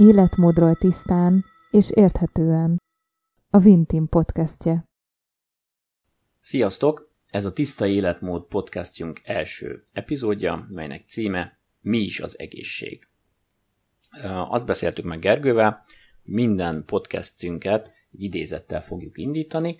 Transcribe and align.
Életmódról 0.00 0.74
tisztán 0.74 1.44
és 1.70 1.90
érthetően. 1.90 2.76
A 3.50 3.58
Vintin 3.58 4.08
podcastje. 4.08 4.84
Sziasztok! 6.38 7.14
Ez 7.26 7.44
a 7.44 7.52
Tiszta 7.52 7.86
Életmód 7.86 8.46
podcastjunk 8.46 9.20
első 9.24 9.82
epizódja, 9.92 10.66
melynek 10.68 11.08
címe 11.08 11.58
Mi 11.80 11.98
is 11.98 12.20
az 12.20 12.38
egészség. 12.38 13.08
Azt 14.24 14.66
beszéltük 14.66 15.04
meg 15.04 15.18
Gergővel, 15.18 15.82
hogy 16.22 16.32
minden 16.32 16.84
podcastünket 16.84 17.92
egy 18.12 18.22
idézettel 18.22 18.82
fogjuk 18.82 19.18
indítani, 19.18 19.76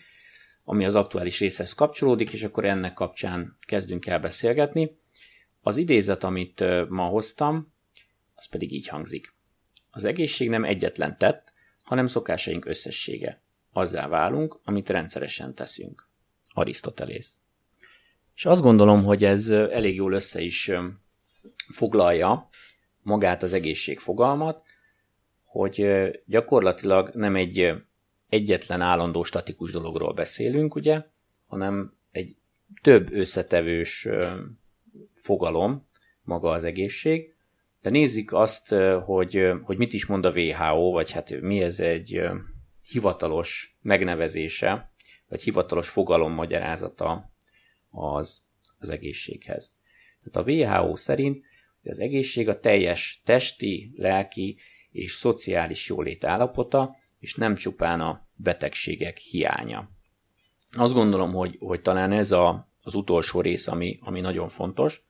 ami 0.62 0.84
az 0.84 0.94
aktuális 0.94 1.40
részhez 1.40 1.72
kapcsolódik, 1.72 2.32
és 2.32 2.42
akkor 2.42 2.64
ennek 2.64 2.94
kapcsán 2.94 3.56
kezdünk 3.66 4.06
el 4.06 4.18
beszélgetni. 4.18 4.98
Az 5.60 5.76
idézet, 5.76 6.24
amit 6.24 6.64
ma 6.88 7.04
hoztam, 7.04 7.72
az 8.34 8.48
pedig 8.48 8.72
így 8.72 8.88
hangzik. 8.88 9.36
Az 9.98 10.04
egészség 10.04 10.48
nem 10.48 10.64
egyetlen 10.64 11.18
tett, 11.18 11.52
hanem 11.82 12.06
szokásaink 12.06 12.64
összessége. 12.64 13.42
Azzá 13.72 14.08
válunk, 14.08 14.60
amit 14.64 14.88
rendszeresen 14.88 15.54
teszünk. 15.54 16.08
Arisztotelész. 16.48 17.38
És 18.34 18.46
azt 18.46 18.60
gondolom, 18.60 19.04
hogy 19.04 19.24
ez 19.24 19.48
elég 19.48 19.94
jól 19.94 20.12
össze 20.12 20.40
is 20.40 20.70
foglalja 21.68 22.48
magát 23.02 23.42
az 23.42 23.52
egészség 23.52 23.98
fogalmat, 23.98 24.62
hogy 25.44 25.86
gyakorlatilag 26.26 27.10
nem 27.14 27.36
egy 27.36 27.72
egyetlen 28.28 28.80
állandó 28.80 29.22
statikus 29.22 29.70
dologról 29.70 30.12
beszélünk, 30.12 30.74
ugye, 30.74 31.04
hanem 31.46 31.96
egy 32.10 32.36
több 32.82 33.12
összetevős 33.12 34.08
fogalom 35.14 35.86
maga 36.22 36.50
az 36.50 36.64
egészség, 36.64 37.36
de 37.80 37.90
nézzük 37.90 38.32
azt, 38.32 38.74
hogy, 39.04 39.50
hogy 39.62 39.76
mit 39.76 39.92
is 39.92 40.06
mond 40.06 40.24
a 40.24 40.30
WHO, 40.30 40.90
vagy 40.90 41.10
hát 41.10 41.40
mi 41.40 41.62
ez 41.62 41.80
egy 41.80 42.22
hivatalos 42.88 43.78
megnevezése, 43.80 44.92
vagy 45.28 45.42
hivatalos 45.42 45.88
fogalom 45.88 46.32
magyarázata 46.32 47.32
az, 47.90 48.42
az 48.78 48.90
egészséghez. 48.90 49.74
Tehát 50.22 50.48
a 50.48 50.52
WHO 50.52 50.96
szerint 50.96 51.44
az 51.82 51.98
egészség 51.98 52.48
a 52.48 52.60
teljes 52.60 53.20
testi, 53.24 53.92
lelki 53.96 54.58
és 54.90 55.12
szociális 55.12 55.88
jólét 55.88 56.24
állapota, 56.24 56.96
és 57.18 57.34
nem 57.34 57.54
csupán 57.54 58.00
a 58.00 58.28
betegségek 58.34 59.16
hiánya. 59.16 59.90
Azt 60.76 60.92
gondolom, 60.92 61.32
hogy, 61.32 61.56
hogy 61.58 61.80
talán 61.80 62.12
ez 62.12 62.32
a, 62.32 62.68
az 62.80 62.94
utolsó 62.94 63.40
rész, 63.40 63.66
ami, 63.66 63.98
ami 64.00 64.20
nagyon 64.20 64.48
fontos, 64.48 65.02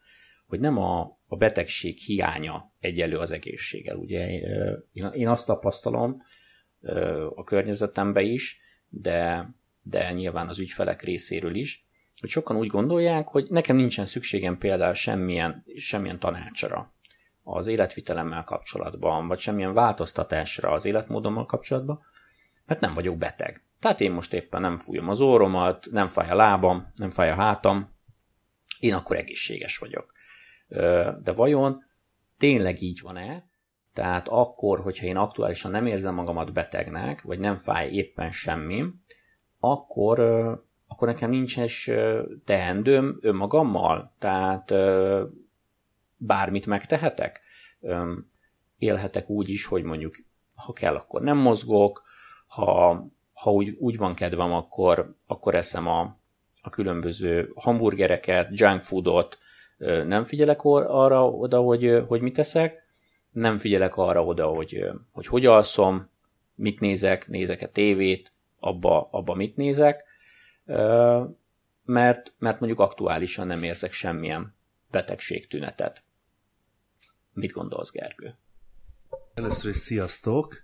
hogy 0.46 0.61
nem 0.61 0.78
a, 0.78 1.17
a 1.28 1.36
betegség 1.36 1.98
hiánya 1.98 2.72
egyelő 2.80 3.18
az 3.18 3.30
egészséggel. 3.30 3.96
Ugye 3.96 4.38
én 5.12 5.28
azt 5.28 5.46
tapasztalom 5.46 6.16
a 7.34 7.44
környezetemben 7.44 8.24
is, 8.24 8.58
de, 8.88 9.48
de 9.82 10.12
nyilván 10.12 10.48
az 10.48 10.58
ügyfelek 10.58 11.02
részéről 11.02 11.54
is, 11.54 11.86
hogy 12.20 12.28
sokan 12.28 12.56
úgy 12.56 12.66
gondolják, 12.66 13.28
hogy 13.28 13.46
nekem 13.50 13.76
nincsen 13.76 14.04
szükségem 14.04 14.58
például 14.58 14.94
semmilyen, 14.94 15.64
semmilyen 15.76 16.18
tanácsra 16.18 16.92
az 17.42 17.66
életvitelemmel 17.66 18.44
kapcsolatban, 18.44 19.28
vagy 19.28 19.38
semmilyen 19.38 19.74
változtatásra 19.74 20.70
az 20.70 20.84
életmódommal 20.84 21.46
kapcsolatban, 21.46 22.00
mert 22.66 22.80
nem 22.80 22.94
vagyok 22.94 23.16
beteg. 23.16 23.62
Tehát 23.80 24.00
én 24.00 24.10
most 24.10 24.34
éppen 24.34 24.60
nem 24.60 24.76
fújom 24.76 25.08
az 25.08 25.20
óromat, 25.20 25.86
nem 25.90 26.08
fáj 26.08 26.30
a 26.30 26.34
lábam, 26.34 26.92
nem 26.94 27.10
fáj 27.10 27.30
a 27.30 27.34
hátam, 27.34 27.96
én 28.80 28.94
akkor 28.94 29.16
egészséges 29.16 29.78
vagyok. 29.78 30.12
De 31.22 31.33
vajon 31.34 31.83
tényleg 32.38 32.83
így 32.83 33.00
van-e? 33.02 33.47
Tehát 33.92 34.28
akkor, 34.28 34.80
hogyha 34.80 35.06
én 35.06 35.16
aktuálisan 35.16 35.70
nem 35.70 35.86
érzem 35.86 36.14
magamat 36.14 36.52
betegnek, 36.52 37.23
vagy 37.23 37.39
nem 37.39 37.56
fáj 37.56 37.90
éppen 37.90 38.33
semmi, 38.33 38.84
akkor, 39.61 40.20
akkor 40.86 41.08
nekem 41.08 41.30
nincs 41.30 41.56
is 41.56 41.90
teendőm 42.45 43.18
önmagammal. 43.20 44.14
Tehát 44.18 44.73
bármit 46.17 46.67
megtehetek. 46.67 47.40
Élhetek 48.79 49.30
úgy 49.30 49.48
is, 49.48 49.64
hogy 49.64 49.83
mondjuk 49.83 50.14
ha 50.55 50.73
kell, 50.73 50.95
akkor 50.95 51.23
nem 51.23 51.36
mozgok, 51.36 52.02
ha, 52.46 52.90
ha 53.33 53.50
úgy, 53.50 53.77
úgy 53.79 53.96
van 53.96 54.14
kedvem, 54.14 54.52
akkor, 54.52 55.17
akkor 55.27 55.55
eszem 55.55 55.86
a, 55.86 56.17
a 56.62 56.70
különböző 56.70 57.52
hamburgereket, 57.55 58.61
junk 58.61 58.83
foodot, 58.83 59.39
nem 59.78 60.24
figyelek 60.24 60.64
arra 60.64 61.28
oda, 61.28 61.61
hogy, 61.61 62.02
hogy 62.06 62.20
mit 62.20 62.34
teszek, 62.34 62.83
nem 63.30 63.58
figyelek 63.58 63.96
arra 63.96 64.24
oda, 64.24 64.46
hogy 64.46 64.90
hogy, 65.12 65.27
hogy 65.27 65.46
alszom, 65.46 66.11
mit 66.55 66.80
nézek, 66.80 67.28
nézek-e 67.28 67.66
tévét, 67.66 68.33
abba, 68.61 69.08
abba 69.11 69.34
mit 69.34 69.56
nézek, 69.56 70.05
mert, 71.84 72.34
mert 72.38 72.61
mondjuk 72.61 72.80
aktuálisan 72.80 73.46
nem 73.46 73.62
érzek 73.62 73.92
semmilyen 73.92 74.55
betegségtünetet. 74.90 76.02
Mit 77.33 77.52
gondolsz, 77.52 77.90
Gergő? 77.90 78.34
Először 79.34 79.70
is 79.70 79.77
sziasztok! 79.77 80.62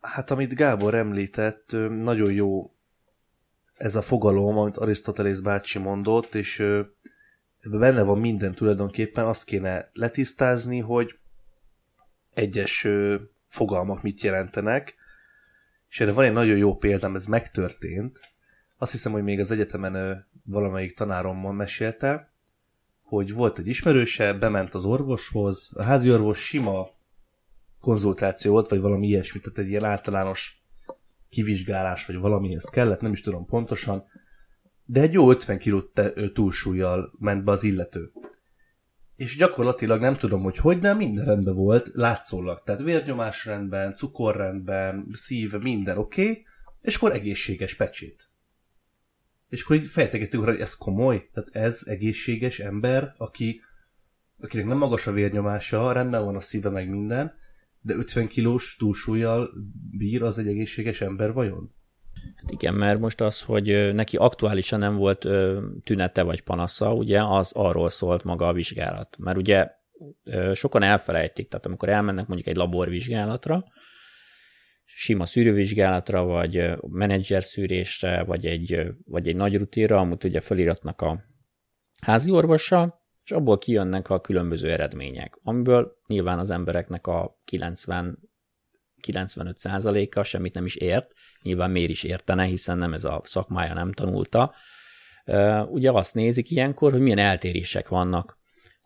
Hát 0.00 0.30
amit 0.30 0.54
Gábor 0.54 0.94
említett, 0.94 1.70
nagyon 1.88 2.32
jó 2.32 2.72
ez 3.74 3.96
a 3.96 4.02
fogalom, 4.02 4.58
amit 4.58 4.76
Arisztotelész 4.76 5.38
bácsi 5.38 5.78
mondott, 5.78 6.34
és 6.34 6.62
ebben 7.62 7.80
benne 7.80 8.02
van 8.02 8.18
minden 8.18 8.52
tulajdonképpen, 8.52 9.24
azt 9.24 9.44
kéne 9.44 9.90
letisztázni, 9.92 10.78
hogy 10.78 11.18
egyes 12.34 12.86
fogalmak 13.46 14.02
mit 14.02 14.20
jelentenek, 14.20 14.94
és 15.88 16.00
erre 16.00 16.12
van 16.12 16.24
egy 16.24 16.32
nagyon 16.32 16.56
jó 16.56 16.76
példám, 16.76 17.14
ez 17.14 17.26
megtörtént. 17.26 18.20
Azt 18.76 18.92
hiszem, 18.92 19.12
hogy 19.12 19.22
még 19.22 19.40
az 19.40 19.50
egyetemen 19.50 20.26
valamelyik 20.44 20.94
tanárommal 20.94 21.52
mesélte, 21.52 22.32
hogy 23.02 23.32
volt 23.32 23.58
egy 23.58 23.66
ismerőse, 23.66 24.32
bement 24.32 24.74
az 24.74 24.84
orvoshoz, 24.84 25.70
a 25.74 25.82
házi 25.82 26.12
orvos 26.12 26.38
sima 26.38 26.88
konzultáció 27.80 28.52
volt, 28.52 28.68
vagy 28.68 28.80
valami 28.80 29.06
ilyesmi, 29.06 29.40
tehát 29.40 29.58
egy 29.58 29.68
ilyen 29.68 29.84
általános 29.84 30.62
kivizsgálás, 31.28 32.06
vagy 32.06 32.16
valamihez 32.16 32.64
kellett, 32.64 33.00
nem 33.00 33.12
is 33.12 33.20
tudom 33.20 33.46
pontosan, 33.46 34.04
de 34.84 35.00
egy 35.00 35.12
jó 35.12 35.30
50 35.30 35.58
kilót 35.58 36.00
túlsúlyjal 36.32 37.12
ment 37.18 37.44
be 37.44 37.50
az 37.50 37.64
illető. 37.64 38.12
És 39.16 39.36
gyakorlatilag 39.36 40.00
nem 40.00 40.14
tudom, 40.14 40.42
hogy 40.42 40.56
hogy, 40.56 40.78
de 40.78 40.94
minden 40.94 41.24
rendben 41.24 41.54
volt, 41.54 41.90
látszólag. 41.92 42.62
Tehát 42.64 42.82
vérnyomás 42.82 43.44
rendben, 43.44 43.92
cukor 43.92 44.36
rendben, 44.36 45.06
szív, 45.12 45.52
minden 45.52 45.98
oké, 45.98 46.30
okay, 46.30 46.44
és 46.80 46.96
akkor 46.96 47.12
egészséges 47.12 47.74
pecsét. 47.74 48.30
És 49.48 49.62
akkor 49.62 49.76
így 49.76 49.86
fejtegettük, 49.86 50.44
hogy 50.44 50.60
ez 50.60 50.74
komoly, 50.74 51.28
tehát 51.32 51.48
ez 51.52 51.82
egészséges 51.86 52.58
ember, 52.58 53.14
aki, 53.16 53.60
akinek 54.40 54.66
nem 54.66 54.78
magas 54.78 55.06
a 55.06 55.12
vérnyomása, 55.12 55.92
rendben 55.92 56.24
van 56.24 56.36
a 56.36 56.40
szíve 56.40 56.70
meg 56.70 56.88
minden, 56.88 57.32
de 57.80 57.94
50 57.94 58.26
kilós 58.26 58.76
túlsúlyjal 58.76 59.50
bír 59.90 60.22
az 60.22 60.38
egy 60.38 60.46
egészséges 60.46 61.00
ember 61.00 61.32
vajon? 61.32 61.74
Hát 62.36 62.50
igen, 62.50 62.74
mert 62.74 62.98
most 62.98 63.20
az, 63.20 63.42
hogy 63.42 63.94
neki 63.94 64.16
aktuálisan 64.16 64.78
nem 64.78 64.96
volt 64.96 65.28
tünete 65.84 66.22
vagy 66.22 66.40
panasza, 66.40 66.94
ugye, 66.94 67.22
az 67.22 67.52
arról 67.54 67.90
szólt 67.90 68.24
maga 68.24 68.46
a 68.46 68.52
vizsgálat. 68.52 69.16
Mert 69.18 69.36
ugye 69.36 69.70
sokan 70.52 70.82
elfelejtik, 70.82 71.48
tehát 71.48 71.66
amikor 71.66 71.88
elmennek 71.88 72.26
mondjuk 72.26 72.48
egy 72.48 72.56
laborvizsgálatra, 72.56 73.64
sima 74.84 75.26
szűrővizsgálatra, 75.26 76.24
vagy 76.24 76.72
menedzser 76.80 77.44
szűrésre, 77.44 78.24
vagy 78.24 78.46
egy, 78.46 78.86
vagy 79.04 79.28
egy 79.28 79.36
nagy 79.36 79.56
rutinra, 79.56 79.98
amit 79.98 80.24
ugye 80.24 80.40
feliratnak 80.40 81.00
a 81.00 81.24
házi 82.00 82.30
orvossal, 82.30 83.00
és 83.24 83.30
abból 83.30 83.58
kijönnek 83.58 84.10
a 84.10 84.20
különböző 84.20 84.70
eredmények, 84.70 85.38
amiből 85.42 85.96
nyilván 86.06 86.38
az 86.38 86.50
embereknek 86.50 87.06
a 87.06 87.40
90 87.44 88.30
95%-a 89.06 90.22
semmit 90.22 90.54
nem 90.54 90.64
is 90.64 90.74
ért, 90.74 91.12
nyilván 91.42 91.70
miért 91.70 91.90
is 91.90 92.02
értene, 92.02 92.44
hiszen 92.44 92.78
nem 92.78 92.92
ez 92.92 93.04
a 93.04 93.20
szakmája 93.24 93.74
nem 93.74 93.92
tanulta. 93.92 94.54
Ugye 95.66 95.90
azt 95.90 96.14
nézik 96.14 96.50
ilyenkor, 96.50 96.92
hogy 96.92 97.00
milyen 97.00 97.18
eltérések 97.18 97.88
vannak 97.88 98.38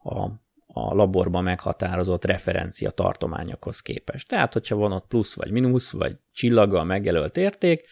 a, 0.03 0.25
a 0.67 0.95
laborban 0.95 1.43
meghatározott 1.43 2.25
referencia 2.25 2.91
tartományokhoz 2.91 3.81
képest. 3.81 4.29
Tehát, 4.29 4.53
hogyha 4.53 4.77
van 4.77 4.93
ott 4.93 5.07
plusz 5.07 5.35
vagy 5.35 5.51
mínusz, 5.51 5.91
vagy 5.91 6.17
csillaggal 6.33 6.85
megjelölt 6.85 7.37
érték, 7.37 7.85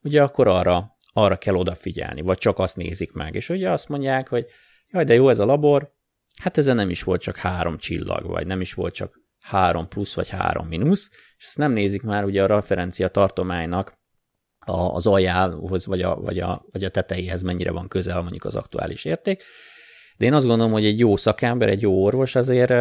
ugye 0.00 0.22
akkor 0.22 0.48
arra, 0.48 0.96
arra 1.12 1.36
kell 1.36 1.54
odafigyelni, 1.54 2.20
vagy 2.20 2.38
csak 2.38 2.58
azt 2.58 2.76
nézik 2.76 3.12
meg. 3.12 3.34
És 3.34 3.48
ugye 3.48 3.70
azt 3.70 3.88
mondják, 3.88 4.28
hogy 4.28 4.46
jaj, 4.90 5.04
de 5.04 5.14
jó 5.14 5.28
ez 5.28 5.38
a 5.38 5.44
labor, 5.44 5.94
hát 6.42 6.58
ezen 6.58 6.76
nem 6.76 6.90
is 6.90 7.02
volt 7.02 7.20
csak 7.20 7.36
három 7.36 7.78
csillag, 7.78 8.26
vagy 8.26 8.46
nem 8.46 8.60
is 8.60 8.74
volt 8.74 8.94
csak 8.94 9.20
három 9.46 9.88
plusz 9.88 10.14
vagy 10.14 10.28
három 10.28 10.66
mínusz, 10.66 11.10
és 11.38 11.44
ezt 11.46 11.58
nem 11.58 11.72
nézik 11.72 12.02
már 12.02 12.24
ugye 12.24 12.42
a 12.42 12.46
referencia 12.46 13.08
tartománynak 13.08 13.94
az 14.66 15.06
aljához 15.06 15.86
vagy 15.86 16.02
a, 16.02 16.14
vagy, 16.14 16.38
a, 16.38 16.66
vagy 16.72 16.84
a 16.84 16.90
tetejéhez 16.90 17.42
mennyire 17.42 17.70
van 17.70 17.88
közel 17.88 18.20
mondjuk 18.20 18.44
az 18.44 18.56
aktuális 18.56 19.04
érték. 19.04 19.42
De 20.16 20.24
én 20.24 20.34
azt 20.34 20.46
gondolom, 20.46 20.72
hogy 20.72 20.84
egy 20.84 20.98
jó 20.98 21.16
szakember, 21.16 21.68
egy 21.68 21.82
jó 21.82 22.04
orvos 22.04 22.34
azért 22.34 22.72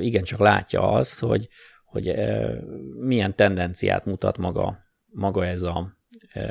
igencsak 0.00 0.38
látja 0.38 0.90
azt, 0.90 1.18
hogy, 1.18 1.48
hogy 1.84 2.14
milyen 2.98 3.36
tendenciát 3.36 4.04
mutat 4.04 4.38
maga, 4.38 4.78
maga 5.06 5.46
ez, 5.46 5.62
a, 5.62 5.96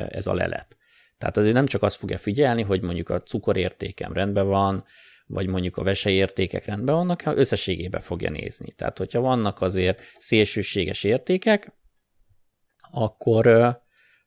ez 0.09 0.27
a 0.27 0.33
lelet. 0.33 0.77
Tehát 1.17 1.37
azért 1.37 1.53
nem 1.53 1.65
csak 1.65 1.83
azt 1.83 1.95
fogja 1.95 2.17
figyelni, 2.17 2.61
hogy 2.61 2.81
mondjuk 2.81 3.09
a 3.09 3.21
cukorértékem 3.21 4.13
rendben 4.13 4.47
van, 4.47 4.83
vagy 5.27 5.47
mondjuk 5.47 5.77
a 5.77 5.83
veseértékek 5.83 6.65
rendben 6.65 6.95
vannak, 6.95 7.21
ha 7.21 7.35
összességében 7.35 8.01
fogja 8.01 8.29
nézni. 8.29 8.71
Tehát, 8.71 8.97
hogyha 8.97 9.19
vannak 9.19 9.61
azért 9.61 10.01
szélsőséges 10.17 11.03
értékek, 11.03 11.71
akkor, 12.91 13.47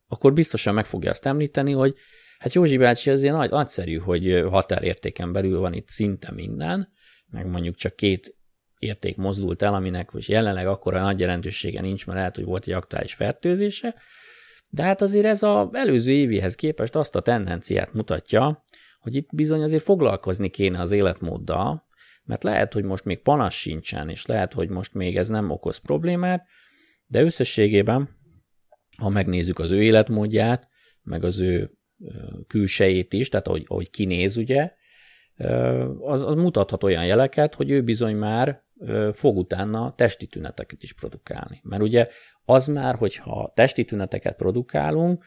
akkor 0.06 0.32
biztosan 0.32 0.75
meg 0.75 0.87
fogja 0.87 1.11
azt 1.11 1.26
említeni, 1.26 1.73
hogy 1.73 1.94
hát 2.38 2.52
Józsi 2.52 2.76
bácsi 2.76 3.11
azért 3.11 3.35
nagy, 3.35 3.50
nagyszerű, 3.50 3.97
hogy 3.97 4.44
határértéken 4.49 5.32
belül 5.32 5.58
van 5.58 5.73
itt 5.73 5.88
szinte 5.88 6.32
minden, 6.32 6.93
meg 7.26 7.46
mondjuk 7.46 7.76
csak 7.76 7.96
két 7.96 8.35
érték 8.79 9.17
mozdult 9.17 9.62
el, 9.62 9.75
aminek 9.75 10.11
most 10.11 10.29
jelenleg 10.29 10.67
akkora 10.67 11.00
nagy 11.00 11.20
jelentősége 11.20 11.81
nincs, 11.81 12.06
mert 12.06 12.19
lehet, 12.19 12.37
hogy 12.37 12.44
volt 12.44 12.67
egy 12.67 12.75
aktuális 12.75 13.14
fertőzése, 13.14 13.94
de 14.70 14.82
hát 14.82 15.03
azért 15.03 15.26
ez 15.26 15.43
az 15.43 15.69
előző 15.73 16.12
évihez 16.12 16.55
képest 16.55 16.94
azt 16.94 17.17
a 17.17 17.20
tendenciát 17.20 17.93
mutatja, 17.93 18.62
hogy 19.00 19.14
itt 19.14 19.29
bizony 19.32 19.62
azért 19.62 19.82
foglalkozni 19.82 20.49
kéne 20.49 20.81
az 20.81 20.93
életmóddal, 20.93 21.87
mert 22.25 22.43
lehet, 22.43 22.73
hogy 22.73 22.85
most 22.85 23.05
még 23.05 23.23
panasz 23.23 23.55
sincsen, 23.55 24.08
és 24.08 24.26
lehet, 24.26 24.52
hogy 24.52 24.69
most 24.69 24.94
még 24.94 25.17
ez 25.17 25.29
nem 25.29 25.50
okoz 25.50 25.76
problémát, 25.76 26.47
de 27.06 27.23
összességében, 27.23 28.08
ha 28.97 29.08
megnézzük 29.08 29.58
az 29.58 29.70
ő 29.70 29.82
életmódját, 29.82 30.69
meg 31.02 31.25
az 31.25 31.38
ő 31.38 31.70
külsejét 32.47 33.12
is, 33.12 33.29
tehát 33.29 33.49
ahogy, 33.49 33.64
ahogy 33.67 33.91
kinéz, 33.91 34.37
ugye, 34.37 34.73
az, 36.00 36.23
az 36.23 36.35
mutathat 36.35 36.85
olyan 36.85 37.05
jeleket, 37.05 37.55
hogy 37.55 37.70
ő 37.70 37.82
bizony 37.82 38.17
már 38.17 38.62
fog 39.12 39.37
utána 39.37 39.93
testi 39.93 40.26
tüneteket 40.26 40.82
is 40.82 40.93
produkálni. 40.93 41.61
Mert 41.62 41.82
ugye 41.82 42.08
az 42.44 42.67
már, 42.67 42.94
hogyha 42.94 43.53
testi 43.55 43.85
tüneteket 43.85 44.37
produkálunk, 44.37 45.25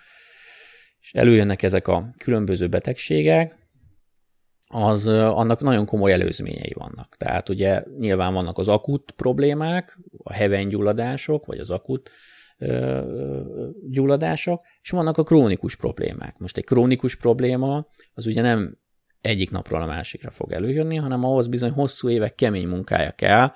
és 1.00 1.14
előjönnek 1.14 1.64
ezek 1.64 1.88
a 1.88 2.14
különböző 2.18 2.68
betegségek, 2.68 3.62
az 4.74 5.08
annak 5.08 5.62
nagyon 5.62 5.86
komoly 5.86 6.12
előzményei 6.12 6.72
vannak. 6.74 7.16
Tehát 7.18 7.50
ugye 7.50 7.84
nyilván 8.00 8.34
vannak 8.34 8.58
az 8.58 8.68
akut 8.68 9.12
problémák, 9.12 10.00
a 10.24 10.34
hevenygyulladások, 10.34 11.46
vagy 11.46 11.60
az 11.60 11.70
akut 11.70 12.12
gyulladások, 13.90 14.66
és 14.81 14.90
vannak 14.90 15.18
a 15.18 15.24
krónikus 15.24 15.75
problémák. 15.75 16.38
Most 16.38 16.58
egy 16.58 16.64
krónikus 16.64 17.16
probléma 17.16 17.88
az 18.14 18.25
ugye 18.25 18.42
nem 18.42 18.78
egyik 19.22 19.52
napról 19.52 19.81
a 19.81 19.86
másikra 19.86 20.30
fog 20.30 20.52
előjönni, 20.52 20.96
hanem 20.96 21.24
ahhoz 21.24 21.48
bizony 21.48 21.72
hosszú 21.72 22.10
évek 22.10 22.36
kemény 22.36 22.68
munkája 22.68 23.12
kell, 23.12 23.52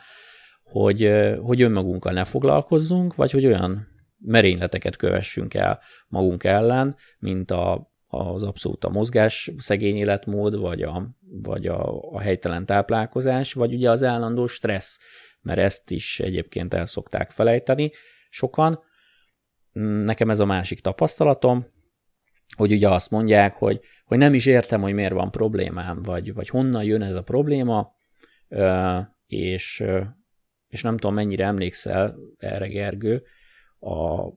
hogy, 0.63 1.11
hogy 1.41 1.61
önmagunkkal 1.61 2.13
ne 2.13 2.23
foglalkozzunk, 2.23 3.15
vagy 3.15 3.31
hogy 3.31 3.45
olyan 3.45 3.87
merényleteket 4.25 4.95
kövessünk 4.95 5.53
el 5.53 5.79
magunk 6.07 6.43
ellen, 6.43 6.95
mint 7.19 7.51
a, 7.51 7.91
az 8.07 8.43
abszolút 8.43 8.83
a 8.83 8.89
mozgás 8.89 9.51
szegény 9.57 9.95
életmód, 9.95 10.59
vagy, 10.59 10.81
a, 10.81 11.09
vagy 11.19 11.67
a, 11.67 12.01
a 12.11 12.19
helytelen 12.19 12.65
táplálkozás, 12.65 13.53
vagy 13.53 13.73
ugye 13.73 13.89
az 13.89 14.03
állandó 14.03 14.47
stressz, 14.47 14.99
mert 15.41 15.59
ezt 15.59 15.91
is 15.91 16.19
egyébként 16.19 16.73
el 16.73 16.85
szokták 16.85 17.31
felejteni 17.31 17.91
sokan. 18.29 18.79
Nekem 20.03 20.29
ez 20.29 20.39
a 20.39 20.45
másik 20.45 20.79
tapasztalatom, 20.79 21.65
hogy 22.55 22.71
ugye 22.71 22.89
azt 22.89 23.09
mondják, 23.09 23.53
hogy, 23.53 23.79
hogy 24.05 24.17
nem 24.17 24.33
is 24.33 24.45
értem, 24.45 24.81
hogy 24.81 24.93
miért 24.93 25.13
van 25.13 25.31
problémám, 25.31 26.01
vagy, 26.01 26.33
vagy 26.33 26.49
honnan 26.49 26.83
jön 26.83 27.01
ez 27.01 27.15
a 27.15 27.23
probléma, 27.23 27.95
és, 29.27 29.83
és 30.67 30.81
nem 30.81 30.97
tudom, 30.97 31.15
mennyire 31.15 31.45
emlékszel 31.45 32.15
erre, 32.37 32.67
Gergő, 32.67 33.23
a 33.79 34.27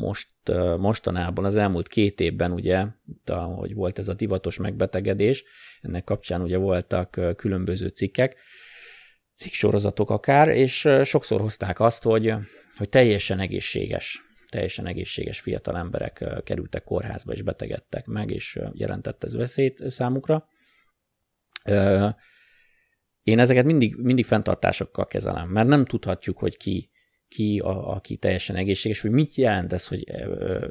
most, 0.00 0.28
mostanában, 0.78 1.44
az 1.44 1.56
elmúlt 1.56 1.88
két 1.88 2.20
évben 2.20 2.52
ugye, 2.52 2.86
hogy 3.56 3.74
volt 3.74 3.98
ez 3.98 4.08
a 4.08 4.14
divatos 4.14 4.56
megbetegedés, 4.56 5.44
ennek 5.80 6.04
kapcsán 6.04 6.42
ugye 6.42 6.56
voltak 6.56 7.20
különböző 7.36 7.88
cikkek, 7.88 8.36
cikksorozatok 9.34 10.10
akár, 10.10 10.48
és 10.48 10.88
sokszor 11.04 11.40
hozták 11.40 11.80
azt, 11.80 12.02
hogy, 12.02 12.34
hogy 12.76 12.88
teljesen 12.88 13.40
egészséges 13.40 14.28
teljesen 14.50 14.86
egészséges 14.86 15.40
fiatal 15.40 15.76
emberek 15.76 16.24
kerültek 16.44 16.84
kórházba 16.84 17.32
és 17.32 17.42
betegedtek 17.42 18.06
meg, 18.06 18.30
és 18.30 18.58
jelentett 18.72 19.24
ez 19.24 19.36
veszélyt 19.36 19.90
számukra. 19.90 20.48
Én 23.22 23.38
ezeket 23.38 23.64
mindig, 23.64 23.96
mindig 23.96 24.24
fenntartásokkal 24.24 25.06
kezelem, 25.06 25.48
mert 25.48 25.68
nem 25.68 25.84
tudhatjuk, 25.84 26.38
hogy 26.38 26.56
ki, 26.56 26.89
ki 27.36 27.58
a, 27.58 27.94
aki 27.94 28.16
teljesen 28.16 28.56
egészséges, 28.56 29.00
hogy 29.00 29.10
mit 29.10 29.34
jelent 29.34 29.72
ez, 29.72 29.86
hogy, 29.86 30.04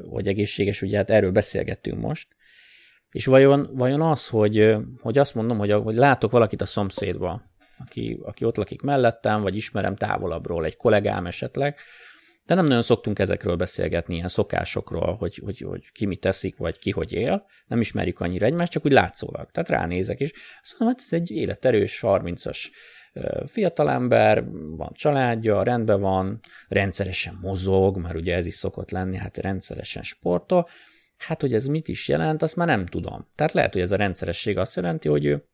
hogy 0.08 0.26
egészséges, 0.26 0.82
ugye 0.82 0.96
hát 0.96 1.10
erről 1.10 1.30
beszélgettünk 1.30 2.00
most. 2.00 2.28
És 3.12 3.26
vajon, 3.26 3.70
vajon 3.72 4.00
az, 4.00 4.28
hogy, 4.28 4.76
hogy 5.00 5.18
azt 5.18 5.34
mondom, 5.34 5.58
hogy, 5.58 5.72
hogy 5.72 5.94
látok 5.94 6.30
valakit 6.30 6.60
a 6.60 6.66
szomszédba, 6.66 7.42
aki, 7.78 8.18
aki 8.22 8.44
ott 8.44 8.56
lakik 8.56 8.82
mellettem, 8.82 9.42
vagy 9.42 9.56
ismerem 9.56 9.96
távolabbról, 9.96 10.64
egy 10.64 10.76
kollégám 10.76 11.26
esetleg, 11.26 11.78
de 12.46 12.54
nem 12.54 12.64
nagyon 12.64 12.82
szoktunk 12.82 13.18
ezekről 13.18 13.56
beszélgetni, 13.56 14.14
ilyen 14.14 14.28
szokásokról, 14.28 15.16
hogy, 15.16 15.40
hogy, 15.44 15.58
hogy 15.58 15.92
ki 15.92 16.06
mit 16.06 16.20
teszik, 16.20 16.56
vagy 16.56 16.78
ki 16.78 16.90
hogy 16.90 17.12
él. 17.12 17.46
Nem 17.66 17.80
ismerjük 17.80 18.20
annyira 18.20 18.46
egymást, 18.46 18.72
csak 18.72 18.84
úgy 18.84 18.92
látszólag. 18.92 19.50
Tehát 19.50 19.68
ránézek, 19.68 20.20
és 20.20 20.32
azt 20.62 20.78
mondom, 20.78 20.98
hát 20.98 21.06
ez 21.06 21.20
egy 21.20 21.30
életerős, 21.30 22.00
30-as 22.02 22.58
fiatalember, 23.46 24.44
van 24.76 24.92
családja, 24.92 25.62
rendben 25.62 26.00
van, 26.00 26.40
rendszeresen 26.68 27.38
mozog, 27.40 27.96
mert 27.96 28.14
ugye 28.14 28.34
ez 28.34 28.46
is 28.46 28.54
szokott 28.54 28.90
lenni, 28.90 29.16
hát 29.16 29.36
rendszeresen 29.38 30.02
sportol. 30.02 30.68
Hát, 31.16 31.40
hogy 31.40 31.54
ez 31.54 31.66
mit 31.66 31.88
is 31.88 32.08
jelent, 32.08 32.42
azt 32.42 32.56
már 32.56 32.66
nem 32.66 32.86
tudom. 32.86 33.26
Tehát 33.34 33.52
lehet, 33.52 33.72
hogy 33.72 33.82
ez 33.82 33.90
a 33.90 33.96
rendszeresség 33.96 34.58
azt 34.58 34.76
jelenti, 34.76 35.08
hogy 35.08 35.24
ő 35.24 35.44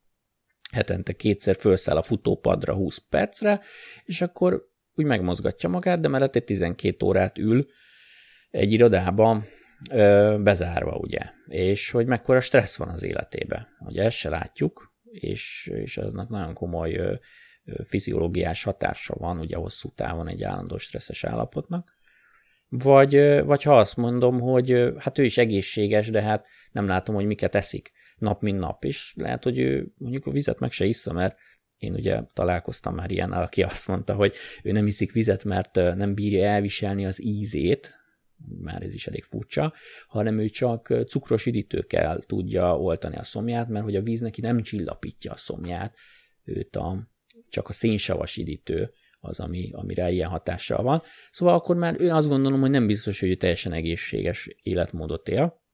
hetente 0.73 1.13
kétszer 1.13 1.57
felszáll 1.57 1.97
a 1.97 2.03
futópadra 2.03 2.75
20 2.75 2.99
percre, 2.99 3.61
és 4.05 4.21
akkor 4.21 4.63
úgy 4.95 5.05
megmozgatja 5.05 5.69
magát, 5.69 6.01
de 6.01 6.09
mellett 6.09 6.37
egy 6.37 6.45
12 6.45 7.07
órát 7.07 7.39
ül 7.39 7.67
egy 8.51 8.73
irodába 8.73 9.45
ö, 9.91 10.37
bezárva, 10.43 10.97
ugye. 10.97 11.21
És 11.47 11.91
hogy 11.91 12.07
mekkora 12.07 12.41
stressz 12.41 12.77
van 12.77 12.89
az 12.89 13.03
életébe. 13.03 13.69
Ugye 13.79 14.03
ezt 14.03 14.17
se 14.17 14.29
látjuk, 14.29 14.95
és, 15.11 15.71
és 15.75 15.97
aznak 15.97 16.29
nagyon 16.29 16.55
komoly 16.55 16.95
ö, 16.95 17.15
fiziológiás 17.85 18.63
hatása 18.63 19.15
van, 19.15 19.39
ugye 19.39 19.57
hosszú 19.57 19.89
távon 19.95 20.29
egy 20.29 20.43
állandó 20.43 20.79
stresszes 20.79 21.25
állapotnak. 21.25 21.95
Vagy, 22.69 23.43
vagy 23.45 23.63
ha 23.63 23.79
azt 23.79 23.97
mondom, 23.97 24.41
hogy 24.41 24.93
hát 24.99 25.19
ő 25.19 25.25
is 25.25 25.39
egészséges, 25.39 26.11
de 26.11 26.23
hát 26.23 26.47
nem 26.73 26.87
látom, 26.87 27.15
hogy 27.15 27.27
miket 27.27 27.55
eszik 27.55 27.93
nap, 28.17 28.43
mint 28.43 28.59
nap, 28.59 28.85
és 28.85 29.13
lehet, 29.17 29.45
hogy 29.45 29.59
ő 29.59 29.93
mondjuk 29.97 30.27
a 30.27 30.31
vizet 30.31 30.61
meg 30.61 30.71
se 30.71 30.85
issza, 30.85 31.13
mert 31.13 31.39
én 31.77 31.95
ugye 31.95 32.23
találkoztam 32.33 32.95
már 32.95 33.11
ilyen, 33.11 33.33
aki 33.33 33.63
azt 33.63 33.89
mondta, 33.89 34.15
hogy 34.15 34.35
ő 34.63 34.73
nem 34.73 34.87
iszik 34.87 35.13
vizet, 35.13 35.45
mert 35.45 35.75
nem 35.75 36.15
bírja 36.15 36.45
elviselni 36.45 37.07
az 37.07 37.25
ízét, 37.25 37.95
már 38.59 38.83
ez 38.83 38.95
is 38.95 39.07
elég 39.07 39.25
furcsa, 39.25 39.73
hanem 40.09 40.39
ő 40.39 40.49
csak 40.49 40.95
cukros 41.07 41.47
üdítőkkel 41.47 42.19
tudja 42.19 42.79
oltani 42.79 43.17
a 43.17 43.25
szomját, 43.25 43.69
mert 43.69 43.85
hogy 43.85 43.97
a 43.97 44.03
víz 44.03 44.21
neki 44.21 44.41
nem 44.41 44.63
csillapítja 44.63 45.33
a 45.33 45.37
szomját, 45.37 45.97
őt 46.45 46.77
a, 46.77 47.09
csak 47.49 47.69
a 47.69 47.73
szénsavas 47.73 48.37
üdítő 48.37 48.93
az, 49.19 49.41
ami, 49.41 49.71
amire 49.73 50.11
ilyen 50.11 50.29
hatással 50.29 50.83
van. 50.83 51.03
Szóval 51.31 51.55
akkor 51.55 51.77
már 51.77 52.01
ő 52.01 52.11
azt 52.11 52.29
gondolom, 52.29 52.61
hogy 52.61 52.71
nem 52.71 52.87
biztos, 52.87 53.21
hogy 53.21 53.29
ő 53.29 53.35
teljesen 53.35 53.73
egészséges 53.73 54.49
életmódot 54.63 55.29
él. 55.29 55.65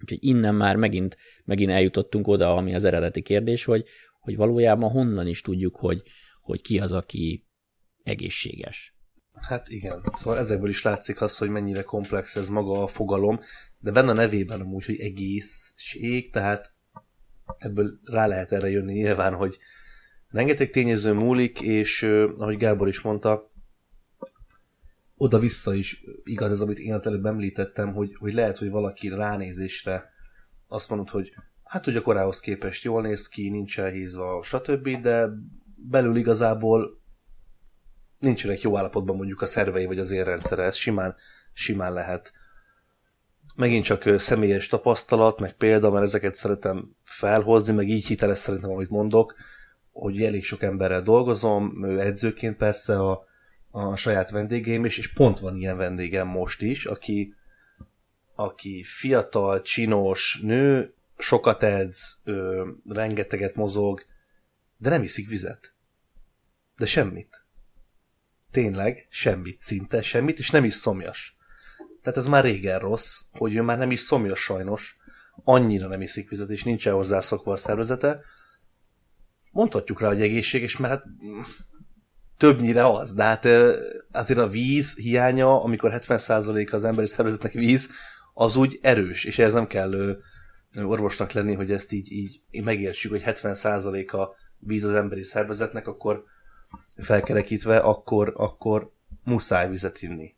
Úgyhogy 0.00 0.24
innen 0.24 0.54
már 0.54 0.76
megint, 0.76 1.16
megint 1.44 1.70
eljutottunk 1.70 2.26
oda, 2.26 2.56
ami 2.56 2.74
az 2.74 2.84
eredeti 2.84 3.22
kérdés, 3.22 3.64
hogy, 3.64 3.84
hogy 4.20 4.36
valójában 4.36 4.90
honnan 4.90 5.26
is 5.26 5.40
tudjuk, 5.40 5.76
hogy, 5.76 6.02
hogy 6.40 6.60
ki 6.60 6.78
az, 6.78 6.92
aki 6.92 7.46
egészséges. 8.02 8.94
Hát 9.48 9.68
igen, 9.68 10.04
szóval 10.12 10.38
ezekből 10.38 10.68
is 10.68 10.82
látszik 10.82 11.20
az, 11.20 11.38
hogy 11.38 11.48
mennyire 11.48 11.82
komplex 11.82 12.36
ez 12.36 12.48
maga 12.48 12.82
a 12.82 12.86
fogalom, 12.86 13.38
de 13.78 13.90
benne 13.90 14.10
a 14.10 14.14
nevében 14.14 14.60
amúgy, 14.60 14.84
hogy 14.84 15.00
egészség, 15.00 16.32
tehát 16.32 16.74
ebből 17.58 17.98
rá 18.04 18.26
lehet 18.26 18.52
erre 18.52 18.70
jönni 18.70 18.92
nyilván, 18.92 19.34
hogy 19.34 19.58
rengeteg 20.34 20.70
tényező 20.70 21.12
múlik, 21.12 21.60
és 21.60 22.02
ahogy 22.36 22.56
Gábor 22.56 22.88
is 22.88 23.00
mondta, 23.00 23.48
oda-vissza 25.16 25.74
is 25.74 26.04
igaz 26.24 26.50
ez, 26.50 26.60
amit 26.60 26.78
én 26.78 26.92
az 26.92 27.06
előbb 27.06 27.26
említettem, 27.26 27.92
hogy, 27.92 28.14
hogy 28.14 28.32
lehet, 28.32 28.58
hogy 28.58 28.70
valaki 28.70 29.08
ránézésre 29.08 30.10
azt 30.68 30.88
mondod, 30.88 31.08
hogy 31.08 31.32
hát 31.62 31.86
ugye 31.86 32.00
korához 32.00 32.40
képest 32.40 32.84
jól 32.84 33.02
néz 33.02 33.28
ki, 33.28 33.48
nincs 33.48 33.80
elhízva, 33.80 34.42
stb., 34.42 35.00
de 35.00 35.28
belül 35.76 36.16
igazából 36.16 37.02
nincsenek 38.18 38.60
jó 38.60 38.78
állapotban 38.78 39.16
mondjuk 39.16 39.42
a 39.42 39.46
szervei 39.46 39.86
vagy 39.86 39.98
az 39.98 40.10
érrendszere, 40.10 40.62
ez 40.62 40.76
simán, 40.76 41.14
simán 41.52 41.92
lehet. 41.92 42.32
Megint 43.54 43.84
csak 43.84 44.18
személyes 44.18 44.66
tapasztalat, 44.66 45.40
meg 45.40 45.56
példa, 45.56 45.90
mert 45.90 46.04
ezeket 46.06 46.34
szeretem 46.34 46.96
felhozni, 47.04 47.74
meg 47.74 47.88
így 47.88 48.06
hiteles 48.06 48.38
szerintem, 48.38 48.70
amit 48.70 48.90
mondok, 48.90 49.34
hogy 49.94 50.22
elég 50.22 50.44
sok 50.44 50.62
emberrel 50.62 51.02
dolgozom, 51.02 51.84
edzőként 51.84 52.56
persze 52.56 52.98
a, 52.98 53.24
a 53.70 53.96
saját 53.96 54.30
vendégeim, 54.30 54.84
és, 54.84 54.98
és 54.98 55.12
pont 55.12 55.38
van 55.38 55.56
ilyen 55.56 55.76
vendégem 55.76 56.26
most 56.26 56.62
is, 56.62 56.84
aki, 56.84 57.34
aki 58.34 58.82
fiatal, 58.82 59.62
csinos 59.62 60.40
nő, 60.42 60.94
sokat 61.18 61.62
edz, 61.62 62.16
ö, 62.24 62.68
rengeteget 62.88 63.54
mozog, 63.54 64.04
de 64.78 64.90
nem 64.90 65.02
iszik 65.02 65.28
vizet. 65.28 65.74
De 66.76 66.86
semmit. 66.86 67.44
Tényleg, 68.50 69.06
semmit, 69.10 69.58
szinte 69.58 70.02
semmit, 70.02 70.38
és 70.38 70.50
nem 70.50 70.64
is 70.64 70.74
szomjas. 70.74 71.36
Tehát 72.02 72.18
ez 72.18 72.26
már 72.26 72.44
régen 72.44 72.78
rossz, 72.78 73.20
hogy 73.32 73.54
ő 73.54 73.62
már 73.62 73.78
nem 73.78 73.90
is 73.90 74.00
szomjas 74.00 74.40
sajnos, 74.40 74.96
annyira 75.44 75.86
nem 75.86 76.00
iszik 76.00 76.28
vizet, 76.28 76.50
és 76.50 76.64
nincsen 76.64 76.94
hozzászokva 76.94 77.52
a 77.52 77.56
szervezete. 77.56 78.20
Mondhatjuk 79.54 80.00
rá, 80.00 80.08
hogy 80.08 80.22
egészséges, 80.22 80.76
mert 80.76 80.92
hát 80.92 81.04
többnyire 82.36 82.86
az, 82.86 83.14
de 83.14 83.22
hát 83.22 83.48
azért 84.12 84.38
a 84.38 84.48
víz 84.48 84.94
hiánya, 84.96 85.60
amikor 85.62 85.92
70% 85.94 86.72
az 86.72 86.84
emberi 86.84 87.06
szervezetnek 87.06 87.52
víz, 87.52 87.88
az 88.32 88.56
úgy 88.56 88.78
erős, 88.82 89.24
és 89.24 89.38
ez 89.38 89.52
nem 89.52 89.66
kell 89.66 90.18
orvosnak 90.76 91.32
lenni, 91.32 91.54
hogy 91.54 91.70
ezt 91.70 91.92
így, 91.92 92.12
így 92.12 92.64
megértsük, 92.64 93.10
hogy 93.10 93.22
70% 93.24 94.10
a 94.10 94.34
víz 94.58 94.84
az 94.84 94.94
emberi 94.94 95.22
szervezetnek, 95.22 95.86
akkor 95.86 96.24
felkerekítve, 96.96 97.78
akkor, 97.78 98.32
akkor 98.36 98.92
muszáj 99.24 99.68
vizet 99.68 100.02
inni. 100.02 100.34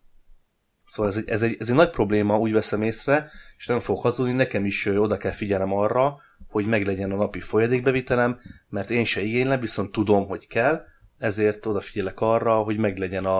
Szóval 0.86 1.10
ez 1.12 1.16
egy, 1.16 1.28
ez, 1.28 1.42
egy, 1.42 1.56
ez 1.60 1.70
egy 1.70 1.76
nagy 1.76 1.90
probléma, 1.90 2.38
úgy 2.38 2.52
veszem 2.52 2.82
észre, 2.82 3.28
és 3.56 3.66
nem 3.66 3.80
fogok 3.80 4.02
hazudni, 4.02 4.32
nekem 4.32 4.64
is 4.64 4.86
oda 4.86 5.16
kell 5.16 5.32
figyelnem 5.32 5.72
arra, 5.72 6.16
hogy 6.56 6.66
meglegyen 6.66 7.10
a 7.10 7.16
napi 7.16 7.40
folyadékbevitelem, 7.40 8.38
mert 8.68 8.90
én 8.90 9.04
se 9.04 9.20
igénylem, 9.20 9.60
viszont 9.60 9.92
tudom, 9.92 10.26
hogy 10.26 10.46
kell, 10.46 10.84
ezért 11.18 11.66
odafigyelek 11.66 12.20
arra, 12.20 12.62
hogy 12.62 12.76
meglegyen 12.76 13.24
a, 13.24 13.38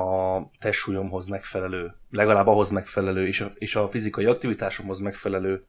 a 0.00 0.40
testsúlyomhoz 0.58 1.26
megfelelő, 1.26 1.94
legalább 2.10 2.46
ahhoz 2.46 2.70
megfelelő, 2.70 3.26
és 3.26 3.40
a, 3.40 3.48
és 3.54 3.76
a 3.76 3.88
fizikai 3.88 4.24
aktivitásomhoz 4.24 4.98
megfelelő 4.98 5.66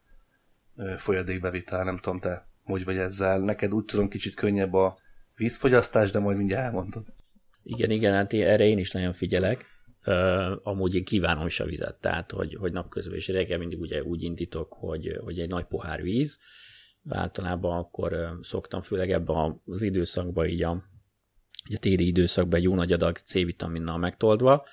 folyadékbevitel, 0.98 1.84
nem 1.84 1.98
tudom 1.98 2.20
te, 2.20 2.48
hogy 2.64 2.84
vagy 2.84 2.98
ezzel. 2.98 3.40
Neked 3.40 3.74
úgy 3.74 3.86
tudom 3.86 4.08
kicsit 4.10 4.36
könnyebb 4.36 4.74
a 4.74 4.98
vízfogyasztás, 5.36 6.12
de 6.12 6.20
majd 6.20 6.38
mindjárt 6.38 6.66
elmondod. 6.66 7.06
Igen, 7.64 7.90
igen, 7.90 8.14
hát 8.14 8.34
erre 8.34 8.66
én 8.66 8.78
is 8.78 8.92
nagyon 8.92 9.14
figyelek. 9.14 9.66
Amúgy 10.64 10.96
én 10.96 11.04
kívánom 11.04 11.46
is 11.46 11.60
a 11.60 11.66
vizet, 11.66 11.96
tehát 11.96 12.32
hogy, 12.32 12.56
hogy 12.60 12.72
napközben 12.72 13.16
és 13.16 13.28
reggel 13.28 13.58
mindig 13.58 13.80
ugye 13.80 14.04
úgy 14.04 14.24
indítok, 14.24 14.74
hogy, 14.74 15.18
hogy 15.24 15.40
egy 15.40 15.50
nagy 15.50 15.66
pohár 15.66 16.02
víz, 16.02 16.40
általában 17.10 17.78
akkor 17.78 18.38
szoktam, 18.42 18.82
főleg 18.82 19.12
ebben 19.12 19.62
az 19.66 19.82
időszakban 19.82 20.48
így 20.48 20.64
a, 20.64 20.84
így 21.70 21.76
a 21.76 21.80
téli 21.80 22.08
időszakban 22.08 22.60
egy 22.60 22.66
jó 22.66 22.76
nagy 22.76 22.92
adag 22.92 23.18
C-vitaminnal 23.18 23.98
megtoldva, 23.98 24.66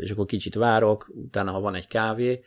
és 0.00 0.10
akkor 0.10 0.26
kicsit 0.26 0.54
várok, 0.54 1.10
utána 1.14 1.50
ha 1.50 1.60
van 1.60 1.74
egy 1.74 1.86
kávé, 1.86 2.44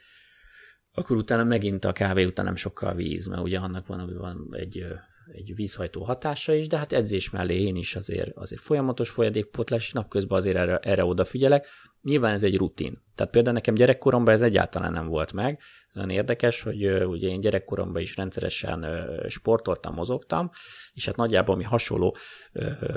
akkor 0.91 1.17
utána 1.17 1.43
megint 1.43 1.85
a 1.85 1.91
kávé 1.91 2.23
után 2.23 2.45
nem 2.45 2.55
sokkal 2.55 2.93
víz, 2.93 3.27
mert 3.27 3.41
ugye 3.41 3.59
annak 3.59 3.87
van, 3.87 4.17
van 4.17 4.47
egy 4.51 4.85
egy 5.33 5.55
vízhajtó 5.55 6.03
hatása 6.03 6.53
is, 6.53 6.67
de 6.67 6.77
hát 6.77 6.93
edzés 6.93 7.29
mellé 7.29 7.61
én 7.61 7.75
is 7.75 7.95
azért, 7.95 8.37
azért 8.37 8.61
folyamatos 8.61 9.09
folyadékpotlás, 9.09 9.91
napközben 9.91 10.37
azért 10.37 10.55
erre, 10.55 10.77
erre 10.77 11.05
odafigyelek. 11.05 11.67
Nyilván 12.01 12.33
ez 12.33 12.43
egy 12.43 12.57
rutin. 12.57 13.01
Tehát 13.15 13.31
például 13.31 13.55
nekem 13.55 13.73
gyerekkoromban 13.73 14.33
ez 14.33 14.41
egyáltalán 14.41 14.91
nem 14.91 15.07
volt 15.07 15.33
meg. 15.33 15.59
Ez 15.59 15.95
nagyon 15.95 16.09
érdekes, 16.09 16.61
hogy 16.61 16.85
ugye 16.85 17.27
én 17.27 17.39
gyerekkoromban 17.39 18.01
is 18.01 18.15
rendszeresen 18.15 18.85
sportoltam, 19.27 19.93
mozogtam, 19.93 20.49
és 20.93 21.05
hát 21.05 21.15
nagyjából 21.15 21.55
mi 21.55 21.63
hasonló 21.63 22.15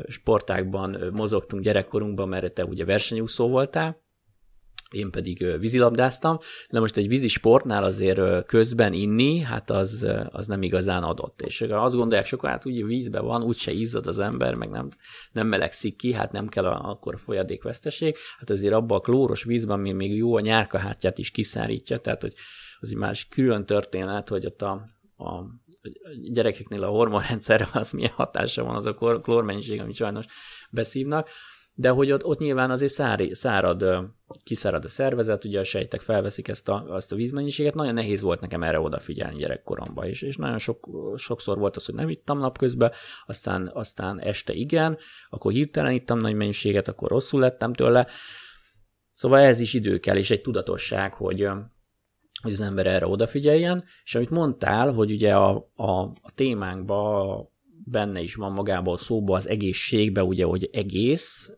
sportákban 0.08 1.10
mozogtunk 1.12 1.62
gyerekkorunkban, 1.62 2.28
mert 2.28 2.52
te 2.52 2.64
ugye 2.64 2.84
versenyúszó 2.84 3.48
voltál, 3.48 4.04
én 4.90 5.10
pedig 5.10 5.58
vízilabdáztam, 5.58 6.38
de 6.70 6.80
most 6.80 6.96
egy 6.96 7.08
vízi 7.08 7.28
sportnál 7.28 7.84
azért 7.84 8.46
közben 8.46 8.92
inni, 8.92 9.38
hát 9.38 9.70
az, 9.70 10.06
az 10.30 10.46
nem 10.46 10.62
igazán 10.62 11.02
adott. 11.02 11.42
És 11.42 11.60
azt 11.60 11.94
gondolják 11.94 12.26
sokan, 12.26 12.50
hát 12.50 12.64
ugye 12.64 12.84
vízben 12.84 13.24
van, 13.24 13.42
úgyse 13.42 13.72
izzad 13.72 14.06
az 14.06 14.18
ember, 14.18 14.54
meg 14.54 14.70
nem, 14.70 14.90
nem 15.32 15.46
melegszik 15.46 15.96
ki, 15.96 16.12
hát 16.12 16.32
nem 16.32 16.48
kell 16.48 16.66
akkor 16.66 17.18
folyadékveszteség. 17.18 18.16
Hát 18.38 18.50
azért 18.50 18.74
abba 18.74 18.94
a 18.94 19.00
klóros 19.00 19.44
vízben 19.44 19.80
még, 19.80 19.94
még 19.94 20.16
jó 20.16 20.36
a 20.36 20.40
nyárkahátját 20.40 21.18
is 21.18 21.30
kiszárítja, 21.30 21.98
tehát 21.98 22.20
hogy 22.20 22.34
az 22.80 22.88
egy 22.88 22.96
más 22.96 23.28
külön 23.28 23.66
történet, 23.66 24.28
hogy 24.28 24.46
ott 24.46 24.62
a, 24.62 24.88
a 25.16 25.44
gyerekeknél 26.32 26.82
a 26.82 26.88
hormonrendszerre 26.88 27.68
az 27.72 27.90
milyen 27.90 28.12
hatása 28.14 28.64
van 28.64 28.74
az 28.74 28.86
a 28.86 28.94
klórmennyiség, 29.22 29.80
amit 29.80 29.94
sajnos 29.94 30.24
beszívnak 30.70 31.28
de 31.78 31.88
hogy 31.88 32.12
ott, 32.12 32.24
ott 32.24 32.38
nyilván 32.38 32.70
azért 32.70 32.92
szári, 32.92 33.34
szárad, 33.34 33.84
kiszárad 34.44 34.84
a 34.84 34.88
szervezet, 34.88 35.44
ugye 35.44 35.60
a 35.60 35.64
sejtek 35.64 36.00
felveszik 36.00 36.48
ezt 36.48 36.68
a, 36.68 36.84
azt 36.88 37.12
a 37.12 37.16
vízmennyiséget, 37.16 37.74
nagyon 37.74 37.94
nehéz 37.94 38.22
volt 38.22 38.40
nekem 38.40 38.62
erre 38.62 38.80
odafigyelni 38.80 39.36
gyerekkoromban 39.36 40.06
is, 40.08 40.22
és 40.22 40.36
nagyon 40.36 40.58
sok, 40.58 40.88
sokszor 41.16 41.58
volt 41.58 41.76
az, 41.76 41.84
hogy 41.84 41.94
nem 41.94 42.08
ittam 42.08 42.38
napközben, 42.38 42.92
aztán, 43.26 43.70
aztán 43.74 44.20
este 44.20 44.52
igen, 44.52 44.98
akkor 45.30 45.52
hirtelen 45.52 45.92
ittam 45.92 46.18
nagy 46.18 46.34
mennyiséget, 46.34 46.88
akkor 46.88 47.08
rosszul 47.08 47.40
lettem 47.40 47.72
tőle, 47.72 48.06
Szóval 49.16 49.40
ez 49.40 49.60
is 49.60 49.74
idő 49.74 49.98
kell, 49.98 50.16
és 50.16 50.30
egy 50.30 50.40
tudatosság, 50.40 51.14
hogy, 51.14 51.48
hogy 52.42 52.52
az 52.52 52.60
ember 52.60 52.86
erre 52.86 53.06
odafigyeljen, 53.06 53.84
és 54.04 54.14
amit 54.14 54.30
mondtál, 54.30 54.92
hogy 54.92 55.12
ugye 55.12 55.34
a, 55.34 55.70
a, 55.74 56.00
a 56.00 56.32
témánkban 56.34 57.48
benne 57.88 58.20
is 58.20 58.34
van 58.34 58.52
magából 58.52 58.98
szóba 58.98 59.36
az 59.36 59.48
egészségbe, 59.48 60.22
ugye, 60.22 60.44
hogy 60.44 60.68
egész, 60.72 61.50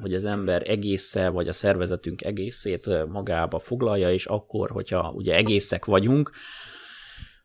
hogy 0.00 0.14
az 0.14 0.24
ember 0.24 0.70
egésze, 0.70 1.28
vagy 1.28 1.48
a 1.48 1.52
szervezetünk 1.52 2.24
egészét 2.24 3.06
magába 3.06 3.58
foglalja, 3.58 4.12
és 4.12 4.26
akkor, 4.26 4.70
hogyha 4.70 5.10
ugye 5.10 5.34
egészek 5.34 5.84
vagyunk, 5.84 6.30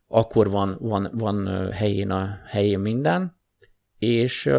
akkor 0.08 0.50
van, 0.50 0.78
van, 0.80 1.12
van 1.14 1.72
helyén 1.72 2.12
a 2.12 2.40
helyén 2.46 2.80
minden, 2.80 3.40
és, 3.98 4.50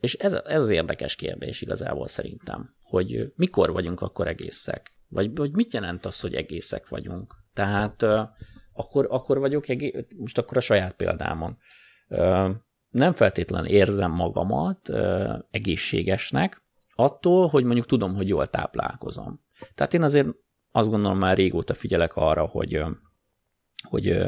és 0.00 0.14
ez, 0.14 0.32
ez 0.32 0.62
az 0.62 0.70
érdekes 0.70 1.14
kérdés 1.14 1.60
igazából 1.60 2.08
szerintem, 2.08 2.74
hogy 2.82 3.32
mikor 3.36 3.72
vagyunk 3.72 4.00
akkor 4.00 4.26
egészek, 4.26 4.98
vagy, 5.08 5.36
vagy 5.36 5.50
mit 5.52 5.72
jelent 5.72 6.06
az, 6.06 6.20
hogy 6.20 6.34
egészek 6.34 6.88
vagyunk. 6.88 7.34
Tehát 7.54 8.02
akkor, 8.72 9.06
akkor 9.10 9.38
vagyok 9.38 9.68
egész, 9.68 9.92
most 10.16 10.38
akkor 10.38 10.56
a 10.56 10.60
saját 10.60 10.96
példámon 10.96 11.58
nem 12.88 13.12
feltétlenül 13.12 13.68
érzem 13.68 14.10
magamat 14.10 14.90
egészségesnek, 15.50 16.62
attól, 16.94 17.48
hogy 17.48 17.64
mondjuk 17.64 17.86
tudom, 17.86 18.14
hogy 18.14 18.28
jól 18.28 18.46
táplálkozom. 18.46 19.40
Tehát 19.74 19.94
én 19.94 20.02
azért 20.02 20.28
azt 20.70 20.88
gondolom 20.88 21.18
már 21.18 21.36
régóta 21.36 21.74
figyelek 21.74 22.16
arra, 22.16 22.46
hogy, 22.46 22.82
hogy 23.82 24.18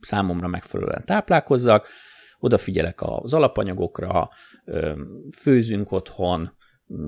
számomra 0.00 0.48
megfelelően 0.48 1.04
táplálkozzak, 1.04 1.88
odafigyelek 2.38 3.02
az 3.02 3.34
alapanyagokra, 3.34 4.28
főzünk 5.36 5.92
otthon, 5.92 6.50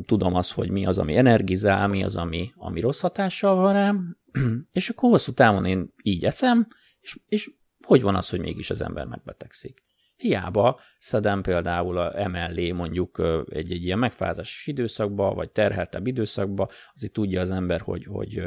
tudom 0.06 0.34
azt, 0.34 0.52
hogy 0.52 0.70
mi 0.70 0.86
az, 0.86 0.98
ami 0.98 1.16
energizál, 1.16 1.88
mi 1.88 2.04
az, 2.04 2.16
ami, 2.16 2.52
ami 2.54 2.80
rossz 2.80 3.00
hatással 3.00 3.54
van 3.54 3.72
rám, 3.72 4.18
és 4.72 4.88
akkor 4.88 5.10
hosszú 5.10 5.32
távon 5.32 5.64
én 5.64 5.92
így 6.02 6.25
eszem, 6.25 6.66
és, 7.00 7.20
és 7.26 7.50
hogy 7.86 8.02
van 8.02 8.14
az, 8.14 8.28
hogy 8.28 8.40
mégis 8.40 8.70
az 8.70 8.80
ember 8.80 9.06
megbetegszik? 9.06 9.84
Hiába 10.16 10.80
szedem 10.98 11.42
például 11.42 11.98
a 11.98 12.20
emellé 12.20 12.72
mondjuk 12.72 13.22
egy, 13.48 13.72
egy 13.72 13.84
ilyen 13.84 13.98
megfázásos 13.98 14.66
időszakba, 14.66 15.34
vagy 15.34 15.50
terheltebb 15.50 16.06
időszakba, 16.06 16.68
azért 16.94 17.12
tudja 17.12 17.40
az 17.40 17.50
ember, 17.50 17.80
hogy, 17.80 18.04
hogy 18.04 18.42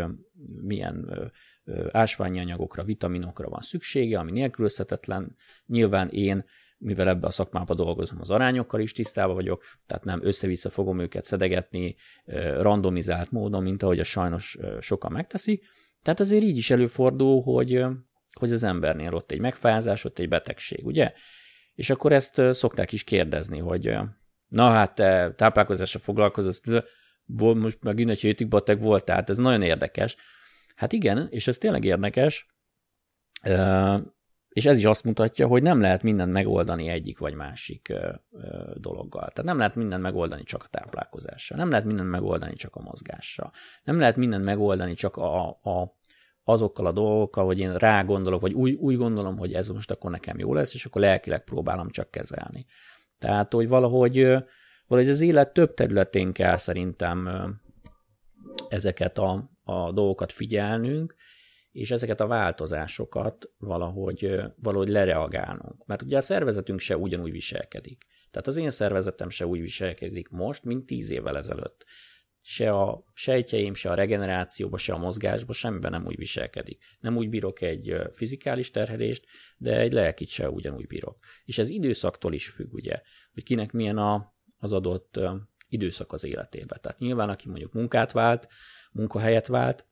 milyen 0.61 1.31
ásványi 1.91 2.39
anyagokra, 2.39 2.83
vitaminokra 2.83 3.49
van 3.49 3.61
szüksége, 3.61 4.19
ami 4.19 4.31
nélkülözhetetlen. 4.31 5.35
Nyilván 5.65 6.09
én 6.09 6.45
mivel 6.77 7.07
ebbe 7.07 7.27
a 7.27 7.31
szakmába 7.31 7.73
dolgozom, 7.73 8.17
az 8.19 8.29
arányokkal 8.29 8.79
is 8.79 8.91
tisztában 8.91 9.35
vagyok, 9.35 9.63
tehát 9.85 10.03
nem 10.03 10.19
össze-vissza 10.23 10.69
fogom 10.69 10.99
őket 10.99 11.23
szedegetni 11.23 11.95
randomizált 12.57 13.31
módon, 13.31 13.63
mint 13.63 13.83
ahogy 13.83 13.99
a 13.99 14.03
sajnos 14.03 14.57
sokan 14.79 15.11
megteszi. 15.11 15.61
Tehát 16.01 16.19
azért 16.19 16.43
így 16.43 16.57
is 16.57 16.69
előfordul, 16.69 17.41
hogy 17.41 17.85
hogy 18.39 18.51
az 18.51 18.63
embernél 18.63 19.13
ott 19.13 19.31
egy 19.31 19.39
megfázás, 19.39 20.05
ott 20.05 20.19
egy 20.19 20.27
betegség, 20.27 20.85
ugye? 20.85 21.13
És 21.75 21.89
akkor 21.89 22.13
ezt 22.13 22.41
szokták 22.51 22.91
is 22.91 23.03
kérdezni, 23.03 23.59
hogy 23.59 23.97
na 24.47 24.69
hát 24.69 24.95
te 24.95 25.33
táplálkozásra 25.35 25.99
foglalkozol, 25.99 26.83
most 27.55 27.83
megint 27.83 28.09
egy 28.09 28.19
hétig 28.19 28.47
beteg 28.47 28.81
volt, 28.81 29.05
tehát 29.05 29.29
ez 29.29 29.37
nagyon 29.37 29.61
érdekes. 29.61 30.15
Hát 30.75 30.93
igen, 30.93 31.27
és 31.29 31.47
ez 31.47 31.57
tényleg 31.57 31.83
érdekes, 31.83 32.47
és 34.49 34.65
ez 34.65 34.77
is 34.77 34.85
azt 34.85 35.03
mutatja, 35.03 35.47
hogy 35.47 35.61
nem 35.61 35.81
lehet 35.81 36.03
mindent 36.03 36.31
megoldani 36.31 36.87
egyik 36.87 37.17
vagy 37.17 37.33
másik 37.33 37.93
dologgal. 38.73 39.21
Tehát 39.21 39.43
nem 39.43 39.57
lehet 39.57 39.75
mindent 39.75 40.01
megoldani 40.01 40.43
csak 40.43 40.63
a 40.63 40.67
táplálkozással, 40.67 41.57
nem 41.57 41.69
lehet 41.69 41.85
mindent 41.85 42.09
megoldani 42.09 42.55
csak 42.55 42.75
a 42.75 42.81
mozgással, 42.81 43.51
nem 43.83 43.99
lehet 43.99 44.15
mindent 44.15 44.43
megoldani 44.43 44.93
csak 44.93 45.17
a, 45.17 45.49
a, 45.49 45.97
azokkal 46.49 46.85
a 46.85 46.91
dolgokkal, 46.91 47.45
hogy 47.45 47.59
én 47.59 47.75
rá 47.75 48.03
gondolok, 48.03 48.41
vagy 48.41 48.53
úgy, 48.53 48.73
úgy 48.73 48.97
gondolom, 48.97 49.37
hogy 49.37 49.53
ez 49.53 49.67
most 49.67 49.91
akkor 49.91 50.11
nekem 50.11 50.39
jó 50.39 50.53
lesz, 50.53 50.73
és 50.73 50.85
akkor 50.85 51.01
lelkileg 51.01 51.43
próbálom 51.43 51.89
csak 51.89 52.11
kezelni. 52.11 52.65
Tehát, 53.17 53.53
hogy 53.53 53.67
valahogy, 53.67 54.19
valahogy 54.87 55.11
az 55.11 55.21
élet 55.21 55.53
több 55.53 55.73
területén 55.73 56.33
kell 56.33 56.57
szerintem 56.57 57.29
ezeket 58.69 59.17
a, 59.17 59.49
a 59.63 59.91
dolgokat 59.91 60.31
figyelnünk, 60.31 61.15
és 61.71 61.91
ezeket 61.91 62.19
a 62.19 62.27
változásokat 62.27 63.51
valahogy, 63.57 64.41
valahogy 64.55 64.89
lereagálnunk. 64.89 65.85
Mert 65.85 66.01
ugye 66.01 66.17
a 66.17 66.21
szervezetünk 66.21 66.79
se 66.79 66.97
ugyanúgy 66.97 67.31
viselkedik. 67.31 68.05
Tehát 68.31 68.47
az 68.47 68.57
én 68.57 68.69
szervezetem 68.69 69.29
se 69.29 69.45
úgy 69.45 69.61
viselkedik 69.61 70.29
most, 70.29 70.63
mint 70.63 70.85
tíz 70.85 71.11
évvel 71.11 71.37
ezelőtt. 71.37 71.85
Se 72.51 72.71
a 72.71 73.03
sejtjeim, 73.13 73.73
se 73.73 73.89
a 73.89 73.93
regenerációba, 73.93 74.77
se 74.77 74.93
a 74.93 74.97
mozgásba 74.97 75.53
semmiben 75.53 75.91
nem 75.91 76.05
úgy 76.05 76.15
viselkedik. 76.15 76.83
Nem 76.99 77.17
úgy 77.17 77.29
bírok 77.29 77.61
egy 77.61 77.95
fizikális 78.11 78.71
terhelést, 78.71 79.25
de 79.57 79.79
egy 79.79 79.91
lelkit 79.91 80.29
se 80.29 80.49
ugyanúgy 80.49 80.87
bírok. 80.87 81.17
És 81.45 81.57
ez 81.57 81.69
időszaktól 81.69 82.33
is 82.33 82.47
függ, 82.47 82.73
ugye, 82.73 83.01
hogy 83.33 83.43
kinek 83.43 83.71
milyen 83.71 83.97
a, 83.97 84.33
az 84.57 84.71
adott 84.71 85.19
időszak 85.67 86.11
az 86.11 86.23
életében. 86.23 86.77
Tehát 86.81 86.99
nyilván, 86.99 87.29
aki 87.29 87.47
mondjuk 87.47 87.73
munkát 87.73 88.11
vált, 88.11 88.47
munkahelyet 88.91 89.47
vált, 89.47 89.87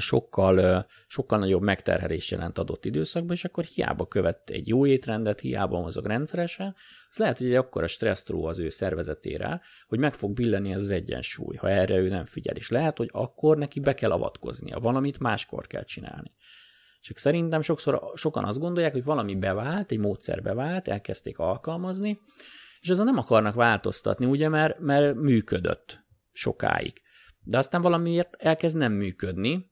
sokkal, 0.00 0.86
sokkal 1.06 1.38
nagyobb 1.38 1.62
megterhelés 1.62 2.30
jelent 2.30 2.58
adott 2.58 2.84
időszakban, 2.84 3.34
és 3.34 3.44
akkor 3.44 3.64
hiába 3.64 4.06
követ 4.06 4.50
egy 4.50 4.68
jó 4.68 4.86
étrendet, 4.86 5.40
hiába 5.40 5.80
mozog 5.80 6.06
rendszeresen, 6.06 6.74
az 7.10 7.16
lehet, 7.16 7.38
hogy 7.38 7.46
egy 7.46 7.54
akkora 7.54 7.86
stressztró 7.86 8.44
az 8.44 8.58
ő 8.58 8.68
szervezetére, 8.68 9.60
hogy 9.86 9.98
meg 9.98 10.14
fog 10.14 10.32
billenni 10.32 10.72
ez 10.72 10.80
az 10.80 10.90
egyensúly, 10.90 11.56
ha 11.56 11.70
erre 11.70 11.96
ő 11.96 12.08
nem 12.08 12.24
figyel. 12.24 12.56
És 12.56 12.70
lehet, 12.70 12.98
hogy 12.98 13.08
akkor 13.12 13.56
neki 13.58 13.80
be 13.80 13.94
kell 13.94 14.10
avatkoznia, 14.10 14.78
valamit 14.78 15.18
máskor 15.18 15.66
kell 15.66 15.84
csinálni. 15.84 16.34
Csak 17.00 17.18
szerintem 17.18 17.60
sokszor 17.60 18.02
sokan 18.14 18.44
azt 18.44 18.58
gondolják, 18.58 18.92
hogy 18.92 19.04
valami 19.04 19.34
bevált, 19.34 19.90
egy 19.90 19.98
módszer 19.98 20.42
bevált, 20.42 20.88
elkezdték 20.88 21.38
alkalmazni, 21.38 22.18
és 22.80 22.90
azon 22.90 23.04
nem 23.04 23.18
akarnak 23.18 23.54
változtatni, 23.54 24.26
ugye, 24.26 24.48
mert, 24.48 24.78
mert 24.78 25.14
működött 25.14 26.04
sokáig. 26.30 27.00
De 27.42 27.58
aztán 27.58 27.82
valamiért 27.82 28.34
elkezd 28.38 28.76
nem 28.76 28.92
működni, 28.92 29.70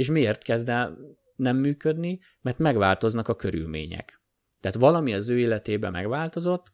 és 0.00 0.10
miért 0.10 0.42
kezd 0.42 0.68
el 0.68 0.98
nem 1.36 1.56
működni? 1.56 2.20
Mert 2.40 2.58
megváltoznak 2.58 3.28
a 3.28 3.36
körülmények. 3.36 4.22
Tehát 4.60 4.76
valami 4.76 5.14
az 5.14 5.28
ő 5.28 5.38
életében 5.38 5.92
megváltozott, 5.92 6.72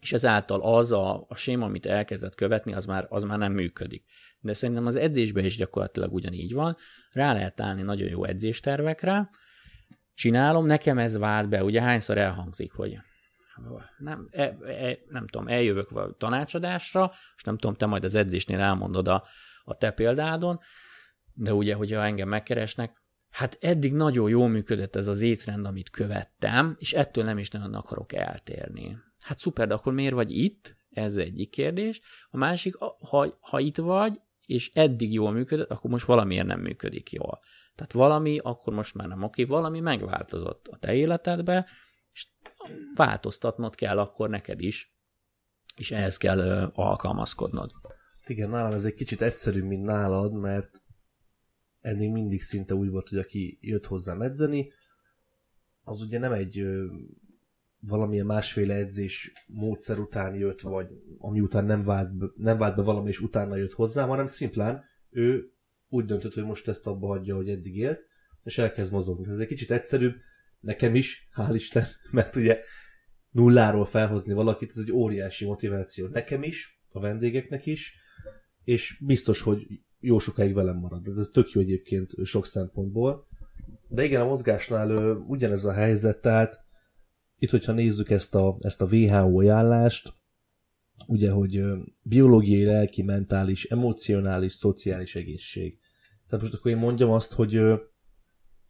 és 0.00 0.12
ezáltal 0.12 0.60
az 0.60 0.92
a, 0.92 1.24
a 1.28 1.34
séma, 1.34 1.64
amit 1.64 1.86
elkezdett 1.86 2.34
követni, 2.34 2.72
az 2.72 2.86
már, 2.86 3.06
az 3.08 3.22
már 3.22 3.38
nem 3.38 3.52
működik. 3.52 4.04
De 4.40 4.52
szerintem 4.52 4.86
az 4.86 4.96
edzésben 4.96 5.44
is 5.44 5.56
gyakorlatilag 5.56 6.12
ugyanígy 6.12 6.52
van. 6.52 6.76
Rá 7.12 7.32
lehet 7.32 7.60
állni 7.60 7.82
nagyon 7.82 8.08
jó 8.08 8.24
edzéstervekre, 8.24 9.30
csinálom, 10.14 10.66
nekem 10.66 10.98
ez 10.98 11.16
vált 11.16 11.48
be, 11.48 11.64
ugye 11.64 11.82
hányszor 11.82 12.18
elhangzik, 12.18 12.72
hogy 12.72 12.98
nem, 13.98 14.28
e, 14.30 14.56
e, 14.66 14.98
nem 15.08 15.26
tudom, 15.26 15.48
eljövök 15.48 15.90
a 15.90 16.14
tanácsadásra, 16.18 17.12
és 17.36 17.42
nem 17.42 17.58
tudom, 17.58 17.76
te 17.76 17.86
majd 17.86 18.04
az 18.04 18.14
edzésnél 18.14 18.60
elmondod 18.60 19.08
a, 19.08 19.24
a 19.64 19.74
te 19.74 19.90
példádon, 19.90 20.60
de 21.36 21.54
ugye, 21.54 21.74
hogyha 21.74 22.04
engem 22.04 22.28
megkeresnek, 22.28 23.02
hát 23.30 23.58
eddig 23.60 23.92
nagyon 23.92 24.28
jól 24.28 24.48
működött 24.48 24.96
ez 24.96 25.06
az 25.06 25.20
étrend, 25.20 25.66
amit 25.66 25.90
követtem, 25.90 26.76
és 26.78 26.92
ettől 26.92 27.24
nem 27.24 27.38
is 27.38 27.50
nagyon 27.50 27.74
akarok 27.74 28.12
eltérni. 28.12 28.98
Hát 29.20 29.38
szuper, 29.38 29.66
de 29.66 29.74
akkor 29.74 29.92
miért 29.92 30.14
vagy 30.14 30.30
itt? 30.30 30.76
Ez 30.90 31.16
egyik 31.16 31.50
kérdés. 31.50 32.00
A 32.30 32.36
másik, 32.36 32.74
ha, 32.76 33.38
ha 33.40 33.60
itt 33.60 33.76
vagy, 33.76 34.20
és 34.46 34.70
eddig 34.74 35.12
jól 35.12 35.30
működött, 35.30 35.70
akkor 35.70 35.90
most 35.90 36.06
valamiért 36.06 36.46
nem 36.46 36.60
működik 36.60 37.12
jól. 37.12 37.40
Tehát 37.74 37.92
valami, 37.92 38.38
akkor 38.38 38.74
most 38.74 38.94
már 38.94 39.08
nem 39.08 39.22
oké, 39.22 39.44
valami 39.44 39.80
megváltozott 39.80 40.68
a 40.68 40.76
te 40.76 40.94
életedbe, 40.94 41.66
és 42.12 42.28
változtatnod 42.94 43.74
kell 43.74 43.98
akkor 43.98 44.28
neked 44.28 44.60
is, 44.60 44.96
és 45.76 45.90
ehhez 45.90 46.16
kell 46.16 46.70
alkalmazkodnod. 46.74 47.70
Igen, 48.26 48.50
nálam 48.50 48.72
ez 48.72 48.84
egy 48.84 48.94
kicsit 48.94 49.22
egyszerűbb, 49.22 49.64
mint 49.64 49.84
nálad, 49.84 50.32
mert 50.32 50.82
eddig 51.86 52.10
mindig 52.10 52.42
szinte 52.42 52.74
úgy 52.74 52.90
volt, 52.90 53.08
hogy 53.08 53.18
aki 53.18 53.58
jött 53.60 53.86
hozzám 53.86 54.22
edzeni, 54.22 54.72
az 55.84 56.00
ugye 56.00 56.18
nem 56.18 56.32
egy 56.32 56.58
ö, 56.58 56.86
valamilyen 57.80 58.26
másféle 58.26 58.74
edzés 58.74 59.32
módszer 59.46 59.98
után 59.98 60.34
jött, 60.34 60.60
vagy 60.60 60.88
ami 61.18 61.40
után 61.40 61.64
nem 61.64 61.82
vált, 61.82 62.16
be, 62.16 62.26
nem 62.36 62.58
vált 62.58 62.76
be 62.76 62.82
valami, 62.82 63.08
és 63.08 63.20
utána 63.20 63.56
jött 63.56 63.72
hozzám, 63.72 64.08
hanem 64.08 64.26
szimplán 64.26 64.84
ő 65.10 65.52
úgy 65.88 66.04
döntött, 66.04 66.34
hogy 66.34 66.44
most 66.44 66.68
ezt 66.68 66.86
abba 66.86 67.06
hagyja, 67.06 67.34
hogy 67.34 67.48
eddig 67.48 67.76
élt, 67.76 68.00
és 68.42 68.58
elkezd 68.58 68.92
mozogni. 68.92 69.30
Ez 69.30 69.38
egy 69.38 69.46
kicsit 69.46 69.70
egyszerűbb, 69.70 70.14
nekem 70.60 70.94
is, 70.94 71.28
hál' 71.36 71.54
Isten, 71.54 71.86
mert 72.10 72.36
ugye 72.36 72.60
nulláról 73.30 73.84
felhozni 73.84 74.32
valakit, 74.34 74.70
ez 74.70 74.82
egy 74.82 74.92
óriási 74.92 75.44
motiváció 75.44 76.06
nekem 76.06 76.42
is, 76.42 76.80
a 76.88 77.00
vendégeknek 77.00 77.66
is, 77.66 77.94
és 78.64 79.00
biztos, 79.04 79.40
hogy 79.40 79.66
jó 80.06 80.18
sokáig 80.18 80.54
velem 80.54 80.76
marad. 80.76 81.02
De 81.02 81.20
ez 81.20 81.28
tök 81.28 81.50
jó 81.50 81.60
egyébként 81.60 82.10
sok 82.24 82.46
szempontból. 82.46 83.26
De 83.88 84.04
igen, 84.04 84.20
a 84.20 84.24
mozgásnál 84.26 84.90
ö, 84.90 85.14
ugyanez 85.14 85.64
a 85.64 85.72
helyzet, 85.72 86.20
tehát 86.20 86.64
itt, 87.38 87.50
hogyha 87.50 87.72
nézzük 87.72 88.10
ezt 88.10 88.34
a, 88.34 88.56
ezt 88.60 88.82
a 88.82 88.86
WHO 88.90 89.38
ajánlást, 89.38 90.14
ugye, 91.06 91.30
hogy 91.30 91.56
ö, 91.56 91.78
biológiai, 92.02 92.64
lelki, 92.64 93.02
mentális, 93.02 93.64
emocionális, 93.64 94.52
szociális 94.52 95.14
egészség. 95.14 95.78
Tehát 96.26 96.44
most 96.44 96.54
akkor 96.54 96.70
én 96.70 96.76
mondjam 96.76 97.10
azt, 97.10 97.32
hogy 97.32 97.56
ö, 97.56 97.76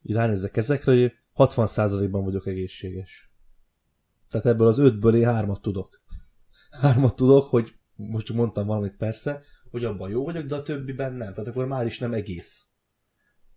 ránézzek 0.03 0.57
ezekre, 0.57 0.93
hogy 0.93 1.13
60%-ban 1.35 2.25
vagyok 2.25 2.47
egészséges. 2.47 3.33
Tehát 4.29 4.47
ebből 4.47 4.67
az 4.67 4.79
ötből 4.79 5.17
én 5.17 5.25
hármat 5.25 5.63
tudok. 5.63 6.03
Hármat 6.83 7.17
tudok, 7.17 7.45
hogy 7.45 7.75
most 7.95 8.27
csak 8.27 8.37
mondtam 8.37 8.67
valamit 8.67 8.97
persze, 8.97 9.43
hogy 9.77 9.85
abban 9.85 10.11
jó 10.11 10.25
vagyok, 10.25 10.45
de 10.45 10.55
a 10.55 10.63
többiben 10.63 11.15
nem. 11.15 11.33
Tehát 11.33 11.49
akkor 11.49 11.67
már 11.67 11.87
is 11.87 11.99
nem 11.99 12.13
egész. 12.13 12.67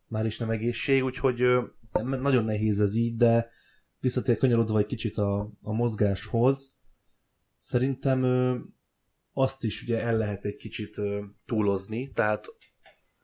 Már 0.07 0.25
is 0.25 0.37
nem 0.37 0.49
egészség, 0.49 1.03
úgyhogy 1.03 1.41
nagyon 2.03 2.43
nehéz 2.43 2.79
ez 2.79 2.95
így, 2.95 3.15
de 3.15 3.49
visszatér 3.99 4.37
kanyarodva 4.37 4.79
egy 4.79 4.85
kicsit 4.85 5.17
a, 5.17 5.51
a 5.61 5.73
mozgáshoz, 5.73 6.75
szerintem 7.59 8.23
azt 9.33 9.63
is 9.63 9.81
ugye 9.81 10.01
el 10.01 10.17
lehet 10.17 10.45
egy 10.45 10.55
kicsit 10.55 10.95
túlozni, 11.45 12.11
tehát 12.11 12.45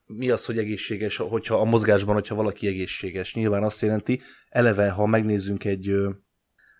mi 0.05 0.29
az, 0.29 0.45
hogy 0.45 0.57
egészséges, 0.57 1.17
hogyha 1.17 1.59
a 1.59 1.63
mozgásban, 1.63 2.13
hogyha 2.13 2.35
valaki 2.35 2.67
egészséges? 2.67 3.33
Nyilván 3.33 3.63
azt 3.63 3.81
jelenti, 3.81 4.21
eleve, 4.49 4.89
ha 4.89 5.05
megnézzünk 5.05 5.63
egy 5.63 5.95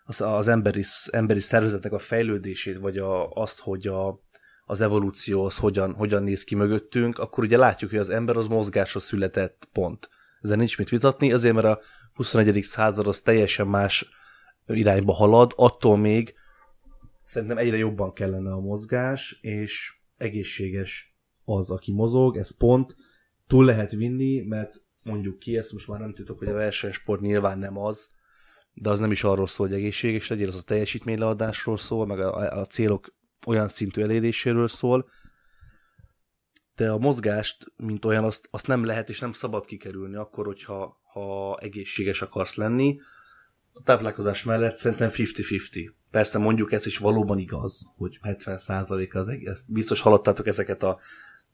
az, 0.03 0.21
az 0.21 0.47
emberi, 0.47 0.83
emberi 1.11 1.39
szervezetnek 1.39 1.91
a 1.91 1.99
fejlődését, 1.99 2.77
vagy 2.77 2.97
a, 2.97 3.29
azt, 3.29 3.59
hogy 3.59 3.87
a, 3.87 4.24
az 4.65 4.81
evolúció 4.81 5.45
az 5.45 5.57
hogyan, 5.57 5.93
hogyan 5.93 6.23
néz 6.23 6.43
ki 6.43 6.55
mögöttünk, 6.55 7.19
akkor 7.19 7.43
ugye 7.43 7.57
látjuk, 7.57 7.89
hogy 7.89 7.99
az 7.99 8.09
ember 8.09 8.37
az 8.37 8.47
mozgásra 8.47 8.99
született 8.99 9.69
pont. 9.71 10.09
Ezzel 10.41 10.57
nincs 10.57 10.77
mit 10.77 10.89
vitatni, 10.89 11.31
azért 11.31 11.53
mert 11.53 11.65
a 11.65 11.79
21. 12.13 12.63
század 12.63 13.07
az 13.07 13.21
teljesen 13.21 13.67
más 13.67 14.05
irányba 14.67 15.13
halad, 15.13 15.53
attól 15.55 15.97
még 15.97 16.33
szerintem 17.23 17.57
egyre 17.57 17.77
jobban 17.77 18.13
kellene 18.13 18.51
a 18.51 18.59
mozgás, 18.59 19.37
és 19.41 19.93
egészséges 20.17 21.15
az, 21.43 21.71
aki 21.71 21.91
mozog, 21.91 22.37
ez 22.37 22.57
pont. 22.57 22.95
Túl 23.47 23.65
lehet 23.65 23.91
vinni, 23.91 24.41
mert 24.41 24.73
mondjuk 25.03 25.39
ki, 25.39 25.57
ezt 25.57 25.71
most 25.71 25.87
már 25.87 25.99
nem 25.99 26.13
tudok, 26.13 26.37
hogy 26.37 26.47
a 26.47 26.53
versenysport 26.53 27.21
nyilván 27.21 27.59
nem 27.59 27.77
az, 27.77 28.09
de 28.73 28.89
az 28.89 28.99
nem 28.99 29.11
is 29.11 29.23
arról 29.23 29.47
szól, 29.47 29.67
hogy 29.67 29.75
egészséges 29.75 30.27
legyél, 30.27 30.47
az 30.47 30.55
a 30.55 30.61
teljesítményleadásról 30.61 31.77
szól, 31.77 32.05
meg 32.05 32.19
a, 32.19 32.59
a 32.59 32.65
célok 32.65 33.15
olyan 33.45 33.67
szintű 33.67 34.01
eléréséről 34.01 34.67
szól, 34.67 35.09
de 36.75 36.89
a 36.89 36.97
mozgást, 36.97 37.71
mint 37.77 38.05
olyan, 38.05 38.23
azt, 38.23 38.47
azt 38.51 38.67
nem 38.67 38.85
lehet 38.85 39.09
és 39.09 39.19
nem 39.19 39.31
szabad 39.31 39.65
kikerülni 39.65 40.15
akkor, 40.15 40.45
hogyha 40.45 41.03
ha 41.13 41.57
egészséges 41.61 42.21
akarsz 42.21 42.55
lenni. 42.55 42.99
A 43.73 43.81
táplálkozás 43.83 44.43
mellett 44.43 44.75
szerintem 44.75 45.09
50-50. 45.13 45.91
Persze 46.11 46.37
mondjuk 46.37 46.71
ez 46.71 46.85
is 46.85 46.97
valóban 46.97 47.37
igaz, 47.37 47.91
hogy 47.97 48.19
70% 48.21 49.13
az 49.13 49.27
egész. 49.27 49.65
Biztos 49.69 50.01
hallottátok 50.01 50.47
ezeket 50.47 50.83
a 50.83 50.99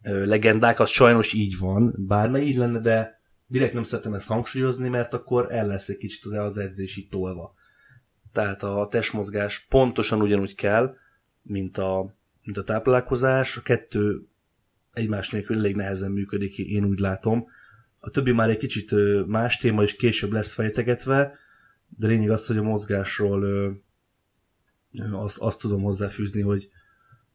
legendákat, 0.01 0.87
sajnos 0.87 1.33
így 1.33 1.57
van, 1.57 1.95
bár 1.97 2.29
ne 2.29 2.41
így 2.41 2.55
lenne, 2.55 2.79
de 2.79 3.21
direkt 3.47 3.73
nem 3.73 3.83
szeretem 3.83 4.13
ezt 4.13 4.27
hangsúlyozni, 4.27 4.89
mert 4.89 5.13
akkor 5.13 5.51
el 5.51 5.67
lesz 5.67 5.89
egy 5.89 5.97
kicsit 5.97 6.25
az, 6.25 6.31
az 6.31 6.57
edzés 6.57 6.97
itt 6.97 7.11
tolva. 7.11 7.53
Tehát 8.33 8.63
a 8.63 8.87
testmozgás 8.89 9.65
pontosan 9.69 10.21
ugyanúgy 10.21 10.55
kell, 10.55 10.95
mint 11.41 11.77
a, 11.77 12.15
mint 12.43 12.57
a 12.57 12.63
táplálkozás. 12.63 13.57
A 13.57 13.61
kettő 13.61 14.27
egymás 14.93 15.29
nélkül 15.29 15.57
elég 15.57 15.75
nehezen 15.75 16.11
működik, 16.11 16.57
én 16.57 16.85
úgy 16.85 16.99
látom. 16.99 17.45
A 17.99 18.09
többi 18.09 18.31
már 18.31 18.49
egy 18.49 18.57
kicsit 18.57 18.91
más 19.27 19.57
téma, 19.57 19.83
és 19.83 19.95
később 19.95 20.31
lesz 20.31 20.53
fejtegetve, 20.53 21.37
de 21.97 22.07
lényeg 22.07 22.29
az, 22.29 22.47
hogy 22.47 22.57
a 22.57 22.63
mozgásról 22.63 23.45
azt, 25.11 25.37
azt 25.37 25.59
tudom 25.59 25.81
hozzáfűzni, 25.81 26.41
hogy, 26.41 26.69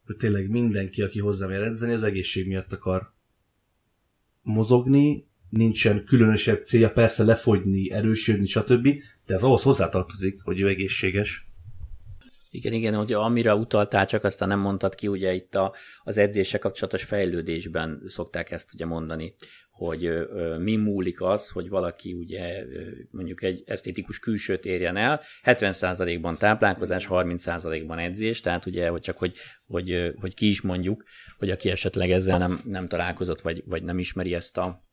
hogy 0.05 0.15
tényleg 0.15 0.49
mindenki, 0.49 1.01
aki 1.01 1.19
hozzám 1.19 1.51
ér 1.51 1.61
edzeni, 1.61 1.93
az 1.93 2.03
egészség 2.03 2.47
miatt 2.47 2.73
akar 2.73 3.13
mozogni, 4.41 5.27
nincsen 5.49 6.05
különösebb 6.05 6.63
célja, 6.63 6.91
persze 6.91 7.23
lefogyni, 7.23 7.91
erősödni, 7.91 8.45
stb., 8.45 8.87
de 9.25 9.33
ez 9.33 9.43
ahhoz 9.43 9.63
hozzátartozik, 9.63 10.41
hogy 10.41 10.59
ő 10.59 10.67
egészséges. 10.67 11.46
Igen, 12.49 12.73
igen, 12.73 12.93
hogy 12.93 13.13
amire 13.13 13.55
utaltál, 13.55 14.05
csak 14.05 14.23
aztán 14.23 14.47
nem 14.47 14.59
mondtad 14.59 14.95
ki, 14.95 15.07
ugye 15.07 15.33
itt 15.33 15.55
a, 15.55 15.73
az 16.03 16.17
edzése 16.17 16.57
kapcsolatos 16.57 17.03
fejlődésben 17.03 18.03
szokták 18.07 18.51
ezt 18.51 18.73
ugye 18.73 18.85
mondani, 18.85 19.35
hogy 19.77 20.05
ö, 20.05 20.57
mi 20.59 20.75
múlik 20.75 21.21
az, 21.21 21.49
hogy 21.49 21.69
valaki 21.69 22.13
ugye 22.13 22.65
ö, 22.65 22.89
mondjuk 23.11 23.43
egy 23.43 23.63
esztétikus 23.65 24.19
külsőt 24.19 24.65
érjen 24.65 24.97
el, 24.97 25.21
70%-ban 25.43 26.37
táplálkozás, 26.37 27.07
30%-ban 27.09 27.99
edzés, 27.99 28.41
tehát 28.41 28.65
ugye, 28.65 28.89
hogy 28.89 29.01
csak 29.01 29.17
hogy, 29.17 29.37
hogy, 29.65 30.13
hogy 30.19 30.33
ki 30.33 30.49
is 30.49 30.61
mondjuk, 30.61 31.03
hogy 31.37 31.49
aki 31.49 31.69
esetleg 31.69 32.11
ezzel 32.11 32.37
nem, 32.37 32.61
nem 32.63 32.87
találkozott, 32.87 33.41
vagy, 33.41 33.63
vagy 33.65 33.83
nem 33.83 33.99
ismeri 33.99 34.33
ezt 34.33 34.57
a 34.57 34.85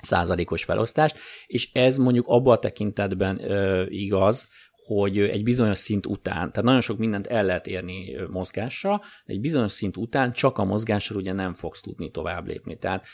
százalékos 0.00 0.64
felosztást, 0.64 1.18
és 1.46 1.72
ez 1.72 1.96
mondjuk 1.96 2.26
abban 2.26 2.56
a 2.56 2.58
tekintetben 2.58 3.50
ö, 3.50 3.84
igaz, 3.88 4.48
hogy 4.96 5.18
egy 5.18 5.42
bizonyos 5.42 5.78
szint 5.78 6.06
után, 6.06 6.34
tehát 6.34 6.62
nagyon 6.62 6.80
sok 6.80 6.98
mindent 6.98 7.26
el 7.26 7.44
lehet 7.44 7.66
érni 7.66 8.16
mozgással, 8.30 9.02
de 9.26 9.32
egy 9.32 9.40
bizonyos 9.40 9.72
szint 9.72 9.96
után 9.96 10.32
csak 10.32 10.58
a 10.58 10.64
mozgással 10.64 11.16
ugye 11.16 11.32
nem 11.32 11.54
fogsz 11.54 11.80
tudni 11.80 12.10
tovább 12.10 12.46
lépni. 12.46 12.78
Tehát 12.78 13.06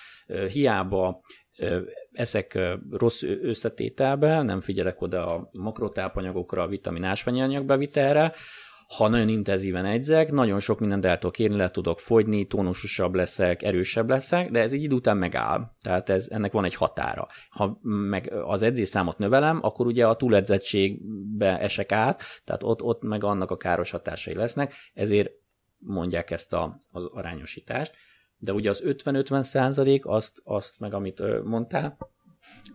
hiába 0.52 1.20
eszek 2.12 2.58
rossz 2.90 3.22
összetételbe, 3.22 4.42
nem 4.42 4.60
figyelek 4.60 5.00
oda 5.00 5.34
a 5.34 5.50
makrotápanyagokra, 5.58 6.62
a 6.62 6.68
vitamin 6.68 7.04
ásványi 7.04 7.60
bevitelre, 7.60 8.32
ha 8.86 9.08
nagyon 9.08 9.28
intenzíven 9.28 9.84
egyzek, 9.84 10.30
nagyon 10.30 10.60
sok 10.60 10.80
mindent 10.80 11.04
el 11.04 11.18
tudok 11.18 11.38
érni, 11.38 11.56
le 11.56 11.70
tudok 11.70 12.00
fogyni, 12.00 12.46
tónusosabb 12.46 13.14
leszek, 13.14 13.62
erősebb 13.62 14.08
leszek, 14.08 14.50
de 14.50 14.60
ez 14.60 14.72
egy 14.72 14.82
idő 14.82 14.94
után 14.94 15.16
megáll. 15.16 15.70
Tehát 15.80 16.08
ez, 16.08 16.26
ennek 16.30 16.52
van 16.52 16.64
egy 16.64 16.74
határa. 16.74 17.26
Ha 17.50 17.78
meg 17.82 18.32
az 18.44 18.62
edzésszámot 18.62 19.18
növelem, 19.18 19.58
akkor 19.62 19.86
ugye 19.86 20.06
a 20.06 20.16
túledzettségbe 20.16 21.58
esek 21.58 21.92
át, 21.92 22.22
tehát 22.44 22.62
ott, 22.62 22.82
ott 22.82 23.02
meg 23.02 23.24
annak 23.24 23.50
a 23.50 23.56
káros 23.56 23.90
hatásai 23.90 24.34
lesznek, 24.34 24.74
ezért 24.94 25.30
mondják 25.78 26.30
ezt 26.30 26.52
a, 26.52 26.78
az 26.90 27.04
arányosítást. 27.04 27.94
De 28.38 28.52
ugye 28.52 28.70
az 28.70 28.82
50-50 28.86 29.42
százalék, 29.42 30.06
azt, 30.06 30.40
azt 30.44 30.78
meg 30.78 30.94
amit 30.94 31.42
mondtál, 31.44 31.96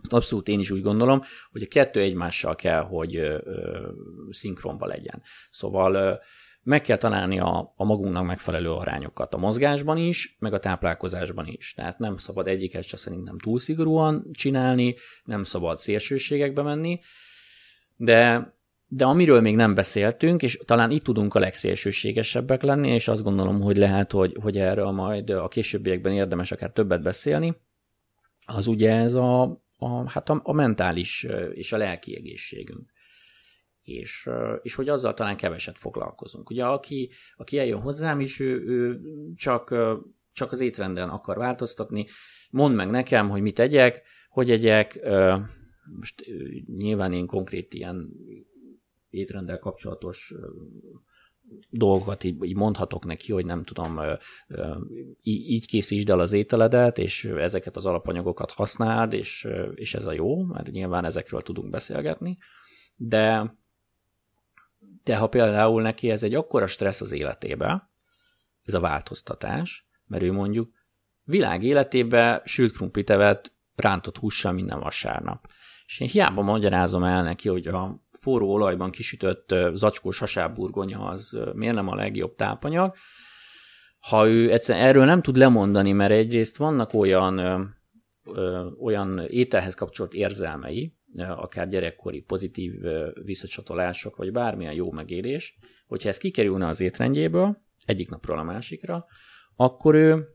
Abszolút 0.08 0.48
én 0.48 0.60
is 0.60 0.70
úgy 0.70 0.82
gondolom, 0.82 1.20
hogy 1.50 1.62
a 1.62 1.66
kettő 1.68 2.00
egymással 2.00 2.54
kell, 2.54 2.80
hogy 2.80 3.42
szinkronba 4.30 4.86
legyen. 4.86 5.22
Szóval 5.50 6.20
meg 6.62 6.80
kell 6.80 6.96
találni 6.96 7.38
a, 7.38 7.72
a 7.76 7.84
magunknak 7.84 8.26
megfelelő 8.26 8.70
arányokat 8.70 9.34
a 9.34 9.38
mozgásban 9.38 9.96
is, 9.96 10.36
meg 10.38 10.52
a 10.52 10.58
táplálkozásban 10.58 11.46
is. 11.46 11.74
Tehát 11.74 11.98
nem 11.98 12.16
szabad 12.16 12.48
egyiket 12.48 12.82
se 12.82 12.96
szerintem 12.96 13.38
túl 13.38 13.58
szigorúan 13.58 14.24
csinálni, 14.32 14.94
nem 15.24 15.44
szabad 15.44 15.78
szélsőségekbe 15.78 16.62
menni, 16.62 17.00
de 17.96 18.52
de 18.94 19.04
amiről 19.04 19.40
még 19.40 19.54
nem 19.54 19.74
beszéltünk, 19.74 20.42
és 20.42 20.58
talán 20.64 20.90
itt 20.90 21.02
tudunk 21.04 21.34
a 21.34 21.38
legszélsőségesebbek 21.38 22.62
lenni, 22.62 22.88
és 22.88 23.08
azt 23.08 23.22
gondolom, 23.22 23.60
hogy 23.60 23.76
lehet, 23.76 24.12
hogy, 24.12 24.36
hogy 24.42 24.58
erről 24.58 24.90
majd 24.90 25.30
a 25.30 25.48
későbbiekben 25.48 26.12
érdemes 26.12 26.52
akár 26.52 26.70
többet 26.70 27.02
beszélni, 27.02 27.56
az 28.46 28.66
ugye 28.66 28.90
ez 28.90 29.14
a, 29.14 29.60
a, 29.82 30.10
hát 30.10 30.28
a, 30.28 30.40
a 30.44 30.52
mentális 30.52 31.26
és 31.52 31.72
a 31.72 31.76
lelki 31.76 32.16
egészségünk. 32.16 32.92
És, 33.82 34.28
és 34.62 34.74
hogy 34.74 34.88
azzal 34.88 35.14
talán 35.14 35.36
keveset 35.36 35.78
foglalkozunk. 35.78 36.50
Ugye 36.50 36.64
aki, 36.64 37.10
aki 37.36 37.58
eljön 37.58 37.80
hozzám 37.80 38.20
is, 38.20 38.40
ő, 38.40 38.64
ő 38.66 39.00
csak, 39.36 39.74
csak 40.32 40.52
az 40.52 40.60
étrenden 40.60 41.08
akar 41.08 41.36
változtatni, 41.36 42.06
mondd 42.50 42.74
meg 42.74 42.90
nekem, 42.90 43.28
hogy 43.28 43.42
mit 43.42 43.58
egyek, 43.58 44.02
hogy 44.28 44.50
egyek, 44.50 45.00
most 45.98 46.24
nyilván 46.76 47.12
én 47.12 47.26
konkrét 47.26 47.74
ilyen 47.74 48.12
étrendel 49.08 49.58
kapcsolatos 49.58 50.34
dolgokat 51.70 52.24
így, 52.24 52.44
így 52.44 52.56
mondhatok 52.56 53.04
neki, 53.04 53.32
hogy 53.32 53.44
nem 53.44 53.62
tudom, 53.62 54.00
így 55.22 55.66
készítsd 55.66 56.10
el 56.10 56.18
az 56.18 56.32
ételedet, 56.32 56.98
és 56.98 57.24
ezeket 57.24 57.76
az 57.76 57.86
alapanyagokat 57.86 58.52
használd, 58.52 59.12
és, 59.12 59.48
és 59.74 59.94
ez 59.94 60.06
a 60.06 60.12
jó, 60.12 60.42
mert 60.42 60.70
nyilván 60.70 61.04
ezekről 61.04 61.42
tudunk 61.42 61.70
beszélgetni, 61.70 62.38
de, 62.96 63.56
de 65.04 65.16
ha 65.16 65.28
például 65.28 65.82
neki 65.82 66.10
ez 66.10 66.22
egy 66.22 66.34
akkora 66.34 66.66
stressz 66.66 67.00
az 67.00 67.12
életébe, 67.12 67.90
ez 68.64 68.74
a 68.74 68.80
változtatás, 68.80 69.86
mert 70.06 70.22
ő 70.22 70.32
mondjuk 70.32 70.72
világ 71.24 71.62
életébe 71.62 72.42
sült 72.44 72.72
krumplit 72.72 73.10
evett 73.10 73.52
rántott 73.74 74.18
hússal 74.18 74.52
minden 74.52 74.80
vasárnap. 74.80 75.48
És 75.86 76.00
én 76.00 76.08
hiába 76.08 76.42
magyarázom 76.42 77.04
el 77.04 77.22
neki, 77.22 77.48
hogy 77.48 77.66
a 77.66 78.00
forró 78.22 78.52
olajban 78.52 78.90
kisütött 78.90 79.54
zacskós 79.72 80.18
hasábburgonya 80.18 81.04
az 81.04 81.38
miért 81.54 81.74
nem 81.74 81.88
a 81.88 81.94
legjobb 81.94 82.34
tápanyag. 82.34 82.94
Ha 83.98 84.28
ő 84.28 84.52
egyszerűen 84.52 84.84
erről 84.84 85.04
nem 85.04 85.22
tud 85.22 85.36
lemondani, 85.36 85.92
mert 85.92 86.12
egyrészt 86.12 86.56
vannak 86.56 86.94
olyan, 86.94 87.38
ö, 88.24 88.66
olyan 88.80 89.26
ételhez 89.26 89.74
kapcsolt 89.74 90.12
érzelmei, 90.12 90.96
akár 91.18 91.68
gyerekkori 91.68 92.20
pozitív 92.20 92.72
visszacsatolások, 93.24 94.16
vagy 94.16 94.32
bármilyen 94.32 94.74
jó 94.74 94.92
megélés, 94.92 95.58
hogyha 95.86 96.08
ez 96.08 96.18
kikerülne 96.18 96.66
az 96.66 96.80
étrendjéből 96.80 97.56
egyik 97.86 98.10
napról 98.10 98.38
a 98.38 98.42
másikra, 98.42 99.06
akkor 99.56 99.94
ő 99.94 100.26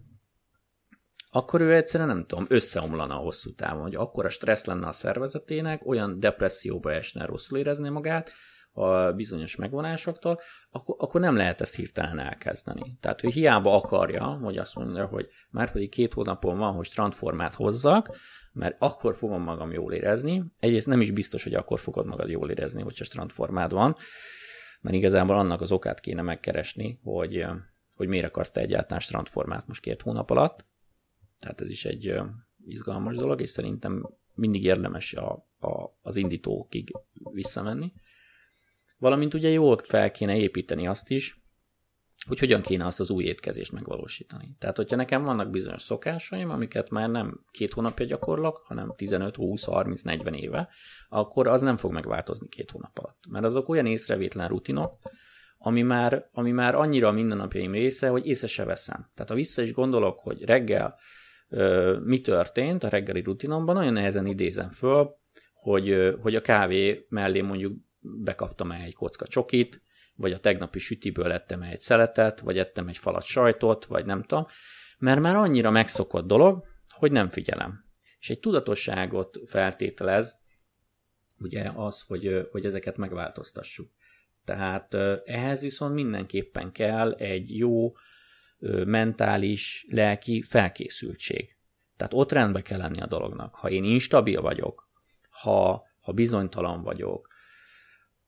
akkor 1.30 1.62
ő 1.62 1.76
egyszerűen 1.76 2.10
nem 2.10 2.26
tudom, 2.26 2.46
összeomlana 2.50 3.16
a 3.16 3.22
hosszú 3.22 3.54
távon, 3.54 3.82
hogy 3.82 3.96
akkor 3.96 4.26
a 4.26 4.30
stressz 4.30 4.66
lenne 4.66 4.88
a 4.88 4.92
szervezetének, 4.92 5.86
olyan 5.86 6.20
depresszióba 6.20 6.92
esne, 6.92 7.26
rosszul 7.26 7.58
érezni 7.58 7.90
magát, 7.90 8.32
a 8.78 9.12
bizonyos 9.12 9.56
megvonásoktól, 9.56 10.40
akkor, 10.70 10.96
akkor 11.00 11.22
nem 11.22 11.36
lehet 11.36 11.62
ezt 11.62 11.76
hirtelen 11.76 12.20
elkezdeni. 12.20 12.98
Tehát, 13.02 13.22
hogy 13.22 13.34
hiába 13.34 13.76
akarja, 13.76 14.24
hogy 14.24 14.58
azt 14.58 14.76
mondja, 14.76 15.06
hogy 15.06 15.28
már 15.50 15.72
pedig 15.72 15.90
két 15.90 16.13
hónapon 16.13 16.58
van, 16.58 16.74
hogy 16.74 16.86
strandformát 16.86 17.54
hozzak, 17.54 18.18
mert 18.54 18.76
akkor 18.80 19.16
fogom 19.16 19.44
magam 19.44 19.72
jól 19.72 19.94
érezni. 19.94 20.44
Egyrészt 20.60 20.88
nem 20.88 21.02
is 21.02 21.12
biztos, 21.12 21.44
hogy 21.44 21.54
akkor 21.54 21.80
fogod 21.80 22.06
magad 22.06 22.30
jól 22.30 22.50
érezni, 22.50 22.82
hogyha 22.82 23.04
strandformád 23.04 23.72
van, 23.72 23.96
mert 24.82 24.96
igazából 24.96 25.36
annak 25.36 25.62
az 25.62 25.72
okát 25.72 26.00
kéne 26.00 26.22
megkeresni, 26.22 27.00
hogy, 27.04 27.46
hogy 27.96 28.08
miért 28.08 28.26
akarsz 28.26 28.52
te 28.52 28.62
egyáltalán 28.62 29.00
strandformát 29.00 29.68
most 29.68 29.82
két 29.82 30.02
hónap 30.02 30.30
alatt, 30.30 30.66
tehát 31.39 31.62
ez 31.62 31.69
is 31.69 31.86
egy 31.86 32.19
izgalmas 32.60 33.15
dolog, 33.15 33.41
és 33.41 33.50
szerintem 33.50 34.10
mindig 34.34 34.63
érdemes 34.63 35.13
a, 35.13 35.32
a, 35.60 35.97
az 36.02 36.15
indítókig 36.15 36.91
visszamenni. 37.32 37.93
Valamint 38.97 39.34
ugye 39.34 39.50
jól 39.50 39.78
fel 39.84 40.12
kéne 40.12 40.38
építeni 40.38 40.88
azt 40.88 41.10
is, 41.10 41.41
hogy 42.28 42.39
hogyan 42.39 42.62
kéne 42.62 42.86
azt 42.86 43.00
az 43.00 43.10
új 43.10 43.23
étkezést 43.23 43.71
megvalósítani. 43.71 44.56
Tehát, 44.60 44.76
hogyha 44.76 44.95
nekem 44.95 45.23
vannak 45.23 45.50
bizonyos 45.50 45.82
szokásaim, 45.82 46.50
amiket 46.50 46.89
már 46.89 47.10
nem 47.10 47.43
két 47.52 47.73
hónapja 47.73 48.06
gyakorlok, 48.06 48.58
hanem 48.58 48.93
15, 48.95 49.36
20, 49.36 49.63
30, 49.63 50.02
40 50.02 50.34
éve, 50.34 50.69
akkor 51.10 51.47
az 51.47 51.62
nem 51.62 51.78
fog 51.78 51.91
megváltozni 51.91 52.47
két 52.47 52.71
hónap 52.71 52.97
alatt. 53.00 53.23
Mert 53.30 53.45
azok 53.45 53.69
olyan 53.69 53.86
észrevétlen 53.86 54.47
rutinok, 54.47 54.97
ami 55.58 55.82
már, 55.82 56.26
ami 56.32 56.52
már 56.52 56.76
annyira 56.76 57.08
a 57.08 57.12
mindennapjaim 57.12 57.71
része, 57.71 58.10
hogy 58.10 58.26
észre 58.26 58.47
se 58.47 58.63
veszem. 58.63 59.08
Tehát 59.13 59.30
ha 59.30 59.36
vissza 59.36 59.62
is 59.62 59.73
gondolok, 59.73 60.19
hogy 60.19 60.43
reggel 60.43 60.95
mi 62.04 62.22
történt 62.22 62.84
a 62.84 62.90
reggeli 62.90 63.22
rutinomban, 63.22 63.76
nagyon 63.76 63.94
nehezen 63.94 64.26
idézem 64.26 64.70
föl, 64.70 65.16
hogy, 65.54 66.14
hogy 66.22 66.36
a 66.36 66.42
kávé 66.42 67.06
mellé 67.10 67.42
mondjuk 67.42 67.78
bekaptam 68.00 68.72
egy 68.72 68.94
kocka 68.94 69.28
csokit, 69.28 69.82
vagy 70.16 70.32
a 70.32 70.40
tegnapi 70.40 70.80
sütiből 70.80 71.32
ettem 71.32 71.62
egy 71.62 71.80
szeletet, 71.80 72.40
vagy 72.40 72.58
ettem 72.58 72.88
egy 72.88 72.98
falat 72.98 73.24
sajtot, 73.24 73.86
vagy 73.86 74.06
nem 74.06 74.24
tudom, 74.24 74.46
mert 75.00 75.20
már 75.20 75.36
annyira 75.36 75.72
megszokott 75.72 76.28
dolog, 76.28 76.64
hogy 76.94 77.12
nem 77.12 77.30
figyelem. 77.30 77.86
És 78.20 78.30
egy 78.30 78.40
tudatosságot 78.40 79.40
feltételez, 79.46 80.38
ugye 81.40 81.72
az, 81.76 82.02
hogy, 82.02 82.48
hogy 82.52 82.66
ezeket 82.66 82.98
megváltoztassuk. 82.98 83.92
Tehát 84.46 84.94
ehhez 85.26 85.62
viszont 85.62 85.94
mindenképpen 85.94 86.72
kell 86.72 87.12
egy 87.12 87.58
jó 87.58 87.92
mentális, 88.86 89.86
lelki 89.89 90.41
felkészültség. 90.41 91.56
Tehát 91.98 92.13
ott 92.13 92.32
rendbe 92.32 92.62
kell 92.62 92.78
lenni 92.78 93.02
a 93.02 93.08
dolognak. 93.08 93.56
Ha 93.56 93.70
én 93.70 93.84
instabil 93.84 94.41
vagyok, 94.41 94.89
ha, 95.30 95.84
ha 96.02 96.12
bizonytalan 96.12 96.84
vagyok, 96.84 97.28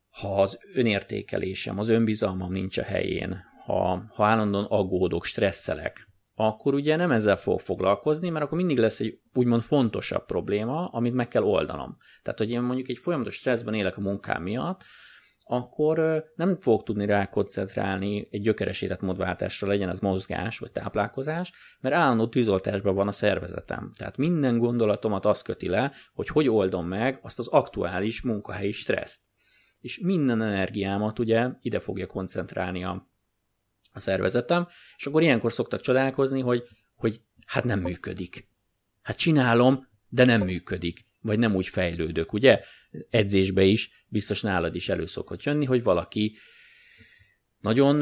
ha 0.09 0.41
az 0.41 0.59
önértékelésem, 0.73 1.79
az 1.79 1.87
önbizalmam 1.87 2.51
nincs 2.51 2.77
a 2.77 2.83
helyén, 2.83 3.43
ha, 3.65 4.03
ha 4.13 4.25
állandóan 4.25 4.65
aggódok, 4.65 5.25
stresszelek, 5.25 6.07
akkor 6.35 6.73
ugye 6.73 6.95
nem 6.95 7.11
ezzel 7.11 7.35
fog 7.35 7.59
foglalkozni, 7.59 8.29
mert 8.29 8.45
akkor 8.45 8.57
mindig 8.57 8.77
lesz 8.77 8.99
egy 8.99 9.19
úgymond 9.33 9.61
fontosabb 9.61 10.25
probléma, 10.25 10.85
amit 10.85 11.13
meg 11.13 11.27
kell 11.27 11.43
oldanom. 11.43 11.97
Tehát, 12.21 12.39
hogy 12.39 12.51
én 12.51 12.61
mondjuk 12.61 12.87
egy 12.87 12.97
folyamatos 12.97 13.35
stresszben 13.35 13.73
élek 13.73 13.97
a 13.97 14.01
munkám 14.01 14.43
miatt, 14.43 14.83
akkor 15.51 16.25
nem 16.35 16.57
fogok 16.59 16.83
tudni 16.83 17.05
rá 17.05 17.29
koncentrálni 17.29 18.27
egy 18.31 18.41
gyökeres 18.41 18.81
életmódváltásra, 18.81 19.67
legyen 19.67 19.89
az 19.89 19.99
mozgás 19.99 20.57
vagy 20.57 20.71
táplálkozás, 20.71 21.51
mert 21.79 21.95
állandó 21.95 22.27
tűzoltásban 22.27 22.95
van 22.95 23.07
a 23.07 23.11
szervezetem. 23.11 23.91
Tehát 23.97 24.17
minden 24.17 24.57
gondolatomat 24.57 25.25
az 25.25 25.41
köti 25.41 25.69
le, 25.69 25.91
hogy 26.13 26.27
hogy 26.27 26.47
oldom 26.47 26.87
meg 26.87 27.19
azt 27.21 27.39
az 27.39 27.47
aktuális 27.47 28.21
munkahelyi 28.21 28.71
stresszt. 28.71 29.21
és 29.79 29.99
minden 29.99 30.41
energiámat 30.41 31.19
ugye 31.19 31.49
ide 31.61 31.79
fogja 31.79 32.07
koncentrálni 32.07 32.83
a, 32.83 33.09
a 33.93 33.99
szervezetem, 33.99 34.67
és 34.97 35.05
akkor 35.05 35.21
ilyenkor 35.21 35.51
szoktak 35.51 35.81
csodálkozni, 35.81 36.41
hogy, 36.41 36.63
hogy 36.95 37.21
hát 37.45 37.63
nem 37.63 37.79
működik. 37.79 38.47
Hát 39.01 39.17
csinálom, 39.17 39.87
de 40.09 40.25
nem 40.25 40.41
működik, 40.41 41.05
vagy 41.29 41.39
nem 41.39 41.55
úgy 41.55 41.67
fejlődök, 41.67 42.33
ugye? 42.33 42.59
Edzésbe 43.09 43.63
is, 43.63 44.05
biztos 44.07 44.41
nálad 44.41 44.75
is 44.75 44.89
elő 44.89 45.05
szokott 45.05 45.43
jönni, 45.43 45.65
hogy 45.65 45.83
valaki 45.83 46.35
nagyon 47.59 48.01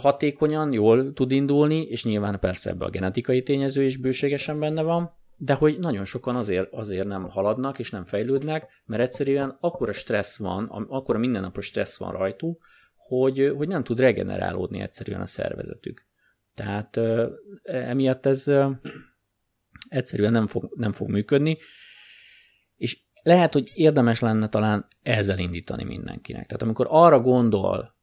hatékonyan, 0.00 0.72
jól 0.72 1.12
tud 1.12 1.32
indulni, 1.32 1.82
és 1.82 2.04
nyilván 2.04 2.38
persze 2.38 2.70
ebbe 2.70 2.84
a 2.84 2.90
genetikai 2.90 3.42
tényező 3.42 3.82
is 3.82 3.96
bőségesen 3.96 4.58
benne 4.58 4.82
van, 4.82 5.10
de 5.36 5.54
hogy 5.54 5.78
nagyon 5.78 6.04
sokan 6.04 6.36
azért, 6.36 6.72
azért 6.72 7.06
nem 7.06 7.28
haladnak 7.28 7.78
és 7.78 7.90
nem 7.90 8.04
fejlődnek, 8.04 8.82
mert 8.84 9.02
egyszerűen 9.02 9.56
akkora 9.60 9.92
stressz 9.92 10.38
van, 10.38 10.64
akkora 10.88 11.18
mindennapos 11.18 11.66
stressz 11.66 11.98
van 11.98 12.12
rajtuk, 12.12 12.66
hogy, 12.94 13.52
hogy 13.56 13.68
nem 13.68 13.84
tud 13.84 14.00
regenerálódni 14.00 14.80
egyszerűen 14.80 15.20
a 15.20 15.26
szervezetük. 15.26 16.06
Tehát 16.54 17.00
emiatt 17.62 18.26
ez 18.26 18.44
egyszerűen 19.88 20.32
nem 20.32 20.46
fog, 20.46 20.72
nem 20.76 20.92
fog 20.92 21.10
működni, 21.10 21.58
és 22.80 22.98
lehet, 23.22 23.52
hogy 23.52 23.70
érdemes 23.74 24.20
lenne 24.20 24.48
talán 24.48 24.86
ezzel 25.02 25.38
indítani 25.38 25.84
mindenkinek. 25.84 26.46
Tehát 26.46 26.62
amikor 26.62 26.86
arra 26.88 27.20
gondol 27.20 27.98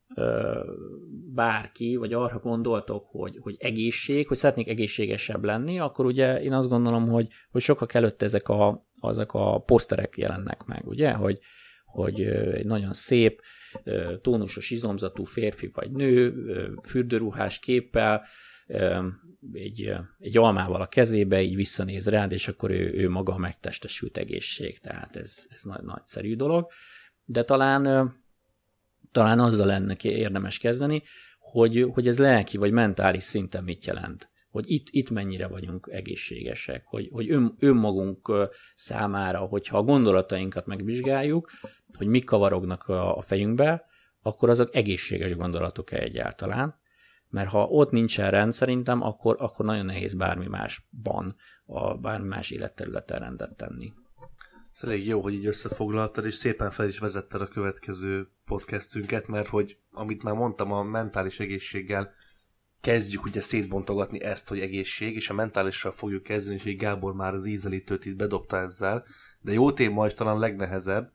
bárki, 1.34 1.96
vagy 1.96 2.13
arra 2.13 2.40
gondoltok, 2.40 3.06
hogy, 3.06 3.38
hogy 3.42 3.56
egészség, 3.60 4.28
hogy 4.28 4.38
szeretnék 4.38 4.68
egészségesebb 4.68 5.44
lenni, 5.44 5.80
akkor 5.80 6.06
ugye 6.06 6.42
én 6.42 6.54
azt 6.54 6.70
gondolom, 6.70 7.08
hogy, 7.08 7.28
hogy 7.52 7.62
sokak 7.62 7.94
előtt 7.94 8.22
ezek 8.22 8.50
a, 8.50 8.80
azok 9.00 9.34
a 9.34 9.60
poszterek 9.60 10.18
jelennek 10.18 10.63
meg, 10.63 10.88
ugye, 10.88 11.12
hogy, 11.12 11.40
hogy 11.86 12.22
egy 12.54 12.66
nagyon 12.66 12.94
szép, 12.94 13.42
tónusos 14.22 14.70
izomzatú 14.70 15.24
férfi 15.24 15.70
vagy 15.74 15.92
nő, 15.92 16.34
fürdőruhás 16.84 17.60
képpel, 17.60 18.26
egy, 19.53 19.93
egy 20.19 20.38
almával 20.38 20.82
a 20.82 20.88
kezébe, 20.88 21.41
így 21.41 21.56
visszanéz 21.56 22.08
rád, 22.08 22.32
és 22.32 22.47
akkor 22.47 22.71
ő, 22.71 22.93
ő 22.93 23.10
maga 23.10 23.34
a 23.34 23.38
megtestesült 23.38 24.17
egészség, 24.17 24.80
tehát 24.80 25.15
ez, 25.15 25.45
ez 25.49 25.63
nagy, 25.63 25.84
nagyszerű 25.84 26.36
dolog. 26.36 26.71
De 27.25 27.43
talán 27.43 28.15
talán 29.12 29.39
azzal 29.39 29.65
lenne 29.65 29.95
érdemes 30.01 30.58
kezdeni, 30.58 31.01
hogy, 31.39 31.88
hogy 31.93 32.08
ez 32.08 32.19
lelki 32.19 32.58
vagy 32.58 32.71
mentális 32.71 33.23
szinten 33.23 33.63
mit 33.63 33.86
jelent. 33.86 34.30
Hogy 34.49 34.71
itt, 34.71 34.88
itt 34.89 35.10
mennyire 35.10 35.47
vagyunk 35.47 35.89
egészségesek, 35.91 36.86
hogy, 36.86 37.08
hogy 37.12 37.32
ön, 37.32 37.56
önmagunk 37.60 38.49
számára, 38.75 39.39
hogyha 39.39 39.77
a 39.77 39.84
gondolatainkat 39.84 40.65
megvizsgáljuk, 40.65 41.51
hogy 41.97 42.08
mik 42.08 42.25
kavarognak 42.25 42.88
a, 42.88 43.17
a 43.17 43.21
fejünkbe, 43.21 43.86
akkor 44.21 44.49
azok 44.49 44.75
egészséges 44.75 45.36
gondolatok-e 45.36 45.97
egyáltalán. 45.97 46.80
Mert 47.30 47.50
ha 47.50 47.63
ott 47.63 47.92
nincsen 47.92 48.32
rend 48.32 48.54
szerintem, 48.54 49.02
akkor, 49.02 49.36
akkor 49.40 49.66
nagyon 49.66 49.86
nehéz 49.86 50.13
bármi 50.13 50.48
másban, 50.48 51.36
a 51.66 51.98
bármi 51.98 52.28
más 52.28 52.52
életterületen 52.52 53.20
rendet 53.20 53.56
tenni. 53.56 53.94
Ez 54.72 54.84
elég 54.84 55.08
jó, 55.08 55.22
hogy 55.22 55.34
így 55.34 55.46
összefoglaltad, 55.46 56.26
és 56.26 56.36
szépen 56.36 56.72
fel 56.72 56.88
is 56.88 57.00
vezetted 57.00 57.42
a 57.42 57.48
következő 57.48 58.28
podcastünket, 58.46 59.28
mert 59.28 59.48
hogy, 59.48 59.78
amit 59.92 60.24
már 60.24 60.34
mondtam, 60.34 60.72
a 60.72 60.84
mentális 60.84 61.40
egészséggel 61.40 62.12
kezdjük 62.82 63.24
ugye 63.24 63.42
szétbontogatni 63.42 64.22
ezt, 64.22 64.48
hogy 64.48 64.60
egészség, 64.60 65.16
és 65.16 65.30
a 65.30 65.34
mentálissal 65.34 65.92
fogjuk 65.92 66.24
kezdeni, 66.24 66.56
és 66.56 66.63
hogy 66.63 66.76
Gábor 66.76 67.13
már 67.13 67.34
az 67.34 67.46
ízelítőt 67.46 68.06
itt 68.06 68.16
bedobta 68.16 68.58
ezzel, 68.58 69.06
de 69.42 69.52
jó 69.52 69.72
téma 69.72 70.06
is 70.06 70.13
talán 70.13 70.40
legnehezebb, 70.40 71.12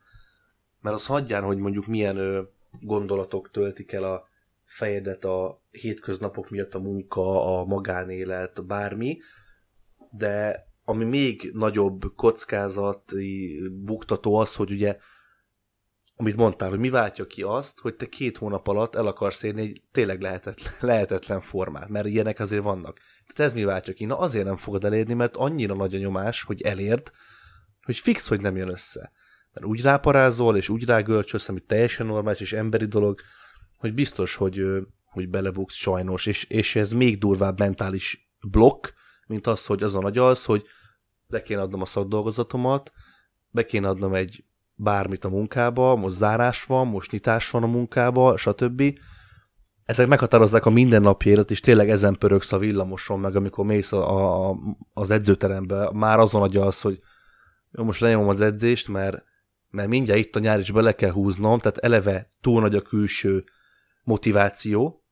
mert 0.80 0.94
az 0.94 1.06
hagyján, 1.06 1.42
hogy 1.42 1.58
mondjuk 1.58 1.86
milyen 1.86 2.16
ö, 2.16 2.42
gondolatok 2.80 3.50
töltik 3.50 3.92
el 3.92 4.04
a 4.04 4.28
fejedet 4.72 5.24
a 5.24 5.62
hétköznapok 5.70 6.50
miatt, 6.50 6.74
a 6.74 6.78
munka, 6.78 7.58
a 7.58 7.64
magánélet, 7.64 8.66
bármi, 8.66 9.18
de 10.10 10.66
ami 10.84 11.04
még 11.04 11.50
nagyobb 11.54 12.02
kockázati 12.16 13.60
buktató 13.72 14.34
az, 14.34 14.54
hogy 14.54 14.70
ugye 14.70 14.96
amit 16.16 16.36
mondtál, 16.36 16.68
hogy 16.68 16.78
mi 16.78 16.88
váltja 16.88 17.26
ki 17.26 17.42
azt, 17.42 17.80
hogy 17.80 17.94
te 17.94 18.06
két 18.06 18.38
hónap 18.38 18.68
alatt 18.68 18.94
el 18.94 19.06
akarsz 19.06 19.42
érni 19.42 19.60
egy 19.60 19.82
tényleg 19.92 20.20
lehetetlen, 20.20 20.72
lehetetlen 20.80 21.40
formát, 21.40 21.88
mert 21.88 22.06
ilyenek 22.06 22.40
azért 22.40 22.62
vannak. 22.62 22.98
Tehát 23.26 23.50
ez 23.50 23.54
mi 23.54 23.64
váltja 23.64 23.92
ki? 23.92 24.04
Na 24.04 24.18
azért 24.18 24.44
nem 24.44 24.56
fogod 24.56 24.84
elérni, 24.84 25.14
mert 25.14 25.36
annyira 25.36 25.74
nagy 25.74 25.94
a 25.94 25.98
nyomás, 25.98 26.42
hogy 26.42 26.62
elérd, 26.62 27.10
hogy 27.82 27.98
fix, 27.98 28.28
hogy 28.28 28.40
nem 28.40 28.56
jön 28.56 28.68
össze. 28.68 29.12
Mert 29.52 29.66
úgy 29.66 29.82
ráparázol, 29.82 30.56
és 30.56 30.68
úgy 30.68 30.84
rágölcsölsz, 30.84 31.48
ami 31.48 31.60
teljesen 31.60 32.06
normális 32.06 32.40
és 32.40 32.52
emberi 32.52 32.86
dolog, 32.86 33.20
hogy 33.82 33.94
biztos, 33.94 34.34
hogy, 34.36 34.62
hogy 35.04 35.28
belebuksz 35.28 35.74
sajnos, 35.74 36.26
és, 36.26 36.44
és 36.44 36.76
ez 36.76 36.92
még 36.92 37.18
durvább 37.18 37.58
mentális 37.58 38.32
blokk, 38.50 38.86
mint 39.26 39.46
az, 39.46 39.66
hogy 39.66 39.82
azon 39.82 40.04
agyalsz, 40.04 40.44
hogy 40.44 40.66
le 41.26 41.42
kéne 41.42 41.60
adnom 41.60 41.80
a 41.80 41.84
szakdolgozatomat, 41.84 42.92
be 43.50 43.64
kéne 43.64 43.88
adnom 43.88 44.14
egy 44.14 44.44
bármit 44.74 45.24
a 45.24 45.28
munkába, 45.28 45.96
most 45.96 46.16
zárás 46.16 46.64
van, 46.64 46.86
most 46.86 47.10
nyitás 47.10 47.50
van 47.50 47.62
a 47.62 47.66
munkába, 47.66 48.36
stb. 48.36 48.82
Ezek 49.84 50.06
meghatározzák 50.06 50.66
a 50.66 50.70
mindennapjélet, 50.70 51.50
és 51.50 51.60
tényleg 51.60 51.90
ezen 51.90 52.16
pöröksz 52.18 52.52
a 52.52 52.58
villamoson, 52.58 53.20
meg 53.20 53.36
amikor 53.36 53.64
mész 53.64 53.92
a, 53.92 54.48
a, 54.50 54.56
az 54.92 55.10
edzőterembe, 55.10 55.90
már 55.92 56.18
azon 56.18 56.42
agyalsz, 56.42 56.82
hogy 56.82 57.00
jó, 57.70 57.84
most 57.84 58.00
lenyomom 58.00 58.28
az 58.28 58.40
edzést, 58.40 58.88
mert, 58.88 59.22
mert 59.70 59.88
mindjárt 59.88 60.20
itt 60.20 60.36
a 60.36 60.40
nyár 60.40 60.58
is 60.58 60.70
bele 60.70 60.94
kell 60.94 61.10
húznom, 61.10 61.58
tehát 61.58 61.78
eleve 61.78 62.28
túl 62.40 62.60
nagy 62.60 62.74
a 62.74 62.82
külső 62.82 63.44
motiváció, 64.02 65.04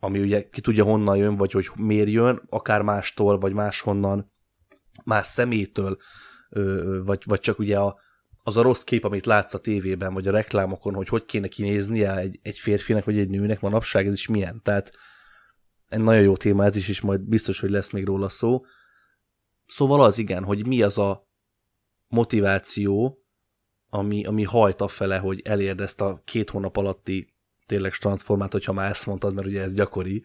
ami 0.00 0.20
ugye 0.20 0.48
ki 0.48 0.60
tudja 0.60 0.84
honnan 0.84 1.16
jön, 1.16 1.36
vagy 1.36 1.52
hogy 1.52 1.70
miért 1.74 2.08
jön, 2.08 2.42
akár 2.48 2.82
mástól, 2.82 3.38
vagy 3.38 3.52
máshonnan, 3.52 4.30
más 5.04 5.26
szemétől, 5.26 5.96
vagy, 7.04 7.22
vagy 7.24 7.40
csak 7.40 7.58
ugye 7.58 7.78
a, 7.78 7.98
az 8.42 8.56
a 8.56 8.62
rossz 8.62 8.82
kép, 8.82 9.04
amit 9.04 9.26
látsz 9.26 9.54
a 9.54 9.58
tévében, 9.58 10.14
vagy 10.14 10.28
a 10.28 10.30
reklámokon, 10.30 10.94
hogy 10.94 11.08
hogy 11.08 11.24
kéne 11.24 11.48
kinéznie 11.48 12.16
egy, 12.16 12.38
egy 12.42 12.58
férfinek, 12.58 13.04
vagy 13.04 13.18
egy 13.18 13.28
nőnek 13.28 13.60
manapság, 13.60 14.06
ez 14.06 14.12
is 14.12 14.26
milyen. 14.26 14.60
Tehát 14.62 14.92
egy 15.88 16.00
nagyon 16.00 16.22
jó 16.22 16.36
téma 16.36 16.64
ez 16.64 16.76
is, 16.76 16.88
és 16.88 17.00
majd 17.00 17.20
biztos, 17.20 17.60
hogy 17.60 17.70
lesz 17.70 17.90
még 17.90 18.04
róla 18.04 18.28
szó. 18.28 18.64
Szóval 19.66 20.00
az 20.00 20.18
igen, 20.18 20.44
hogy 20.44 20.66
mi 20.66 20.82
az 20.82 20.98
a 20.98 21.28
motiváció, 22.08 23.22
ami, 23.90 24.24
ami 24.24 24.44
hajt 24.44 24.80
a 24.80 24.88
fele, 24.88 25.18
hogy 25.18 25.40
elérd 25.44 25.80
ezt 25.80 26.00
a 26.00 26.22
két 26.24 26.50
hónap 26.50 26.76
alatti 26.76 27.34
tényleg 27.68 27.92
transformát, 27.92 28.52
hogyha 28.52 28.72
már 28.72 28.90
ezt 28.90 29.06
mondtad, 29.06 29.34
mert 29.34 29.46
ugye 29.46 29.62
ez 29.62 29.74
gyakori, 29.74 30.22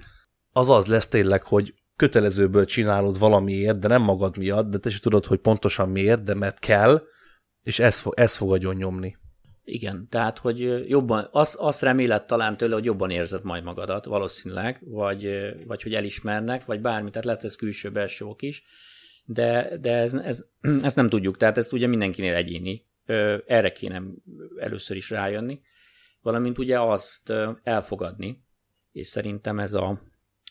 az 0.52 0.70
az 0.70 0.86
lesz 0.86 1.08
tényleg, 1.08 1.44
hogy 1.44 1.74
kötelezőből 1.96 2.66
csinálod 2.66 3.20
valamiért, 3.20 3.80
de 3.80 3.88
nem 3.88 4.02
magad 4.02 4.38
miatt, 4.38 4.70
de 4.70 4.78
te 4.78 4.90
is 4.90 5.00
tudod, 5.00 5.26
hogy 5.26 5.40
pontosan 5.40 5.90
miért, 5.90 6.24
de 6.24 6.34
mert 6.34 6.60
kell, 6.60 7.04
és 7.62 7.80
ez, 7.80 8.00
fog, 8.00 8.14
ez 8.16 8.36
fog 8.36 8.52
agyon 8.52 8.76
nyomni. 8.76 9.18
Igen, 9.64 10.08
tehát, 10.10 10.40
hogy 10.40 10.90
jobban, 10.90 11.28
azt, 11.32 11.56
azt 11.56 11.82
reméled 11.82 12.26
talán 12.26 12.58
tőle, 12.58 12.74
hogy 12.74 12.86
jobban 12.86 13.10
érzed 13.10 13.44
majd 13.44 13.64
magadat, 13.64 14.06
valószínűleg, 14.06 14.80
vagy, 14.86 15.54
vagy 15.68 15.84
hogy 15.84 15.94
elismernek, 15.94 16.66
vagy 16.66 16.82
bármi, 16.82 17.10
tehát 17.10 17.26
lehet 17.26 17.44
ez 17.44 17.56
külső-belső 17.56 18.26
ok 18.26 18.42
is, 18.42 18.64
de, 19.26 19.78
de 19.82 19.98
ez, 19.98 20.14
ez, 20.14 20.46
ezt 20.82 20.96
nem 20.96 21.10
tudjuk, 21.10 21.38
tehát 21.38 21.58
ezt 21.58 21.74
ugye 21.74 21.88
mindenkinél 21.88 22.36
egyéni, 22.36 22.86
erre 23.46 23.72
kéne 23.72 24.02
először 24.58 24.98
is 24.98 25.10
rájönni, 25.10 25.62
valamint 26.24 26.58
ugye 26.58 26.82
azt 26.82 27.34
elfogadni, 27.64 28.44
és 28.92 29.08
szerintem 29.08 29.60
ez 29.60 29.74
a, 29.74 30.00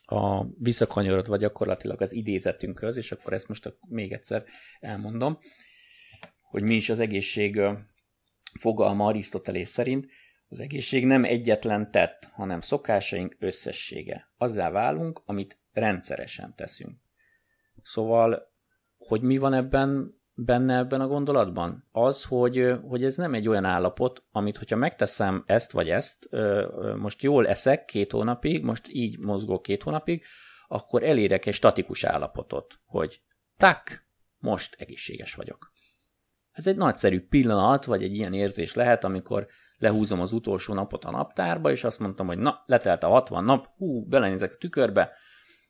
a 0.04 0.44
visszakanyarodva 0.58 1.36
gyakorlatilag 1.36 2.00
az 2.00 2.12
idézetünkhöz, 2.12 2.96
és 2.96 3.12
akkor 3.12 3.32
ezt 3.32 3.48
most 3.48 3.76
még 3.88 4.12
egyszer 4.12 4.44
elmondom, 4.80 5.38
hogy 6.50 6.62
mi 6.62 6.74
is 6.74 6.88
az 6.88 6.98
egészség 6.98 7.60
fogalma 8.60 9.06
Arisztotelész 9.06 9.70
szerint, 9.70 10.06
az 10.48 10.60
egészség 10.60 11.06
nem 11.06 11.24
egyetlen 11.24 11.90
tett, 11.90 12.28
hanem 12.32 12.60
szokásaink 12.60 13.36
összessége. 13.38 14.32
Azzá 14.36 14.70
válunk, 14.70 15.22
amit 15.24 15.60
rendszeresen 15.72 16.54
teszünk. 16.56 16.98
Szóval, 17.82 18.50
hogy 18.96 19.22
mi 19.22 19.38
van 19.38 19.52
ebben 19.52 20.20
benne 20.34 20.76
ebben 20.76 21.00
a 21.00 21.06
gondolatban? 21.06 21.88
Az, 21.92 22.24
hogy, 22.24 22.74
hogy 22.88 23.04
ez 23.04 23.16
nem 23.16 23.34
egy 23.34 23.48
olyan 23.48 23.64
állapot, 23.64 24.24
amit 24.32 24.56
hogyha 24.56 24.76
megteszem 24.76 25.42
ezt 25.46 25.72
vagy 25.72 25.90
ezt, 25.90 26.28
most 26.96 27.22
jól 27.22 27.46
eszek 27.48 27.84
két 27.84 28.12
hónapig, 28.12 28.64
most 28.64 28.88
így 28.88 29.18
mozgok 29.18 29.62
két 29.62 29.82
hónapig, 29.82 30.24
akkor 30.68 31.02
elérek 31.02 31.46
egy 31.46 31.54
statikus 31.54 32.04
állapotot, 32.04 32.80
hogy 32.84 33.20
tak, 33.56 34.06
most 34.38 34.76
egészséges 34.78 35.34
vagyok. 35.34 35.72
Ez 36.52 36.66
egy 36.66 36.76
nagyszerű 36.76 37.20
pillanat, 37.20 37.84
vagy 37.84 38.02
egy 38.02 38.14
ilyen 38.14 38.32
érzés 38.32 38.74
lehet, 38.74 39.04
amikor 39.04 39.46
lehúzom 39.78 40.20
az 40.20 40.32
utolsó 40.32 40.74
napot 40.74 41.04
a 41.04 41.10
naptárba, 41.10 41.70
és 41.70 41.84
azt 41.84 41.98
mondtam, 41.98 42.26
hogy 42.26 42.38
na, 42.38 42.62
letelt 42.66 43.02
a 43.02 43.08
60 43.08 43.44
nap, 43.44 43.68
hú, 43.76 44.06
belenézek 44.06 44.52
a 44.52 44.56
tükörbe, 44.56 45.12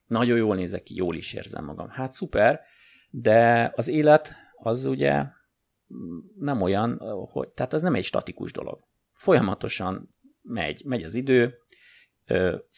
nagyon 0.07 0.37
jól 0.37 0.55
nézek 0.55 0.83
ki, 0.83 0.94
jól 0.94 1.14
is 1.14 1.33
érzem 1.33 1.64
magam. 1.64 1.88
Hát 1.88 2.12
szuper, 2.12 2.61
de 3.11 3.72
az 3.77 3.88
élet 3.88 4.41
az 4.66 4.87
ugye 4.87 5.25
nem 6.38 6.62
olyan, 6.62 6.98
hogy, 7.33 7.48
tehát 7.48 7.72
az 7.72 7.83
nem 7.83 7.94
egy 7.94 8.05
statikus 8.05 8.53
dolog. 8.53 8.81
folyamatosan 9.12 10.09
megy, 10.42 10.83
megy 10.85 11.03
az 11.03 11.14
idő, 11.14 11.59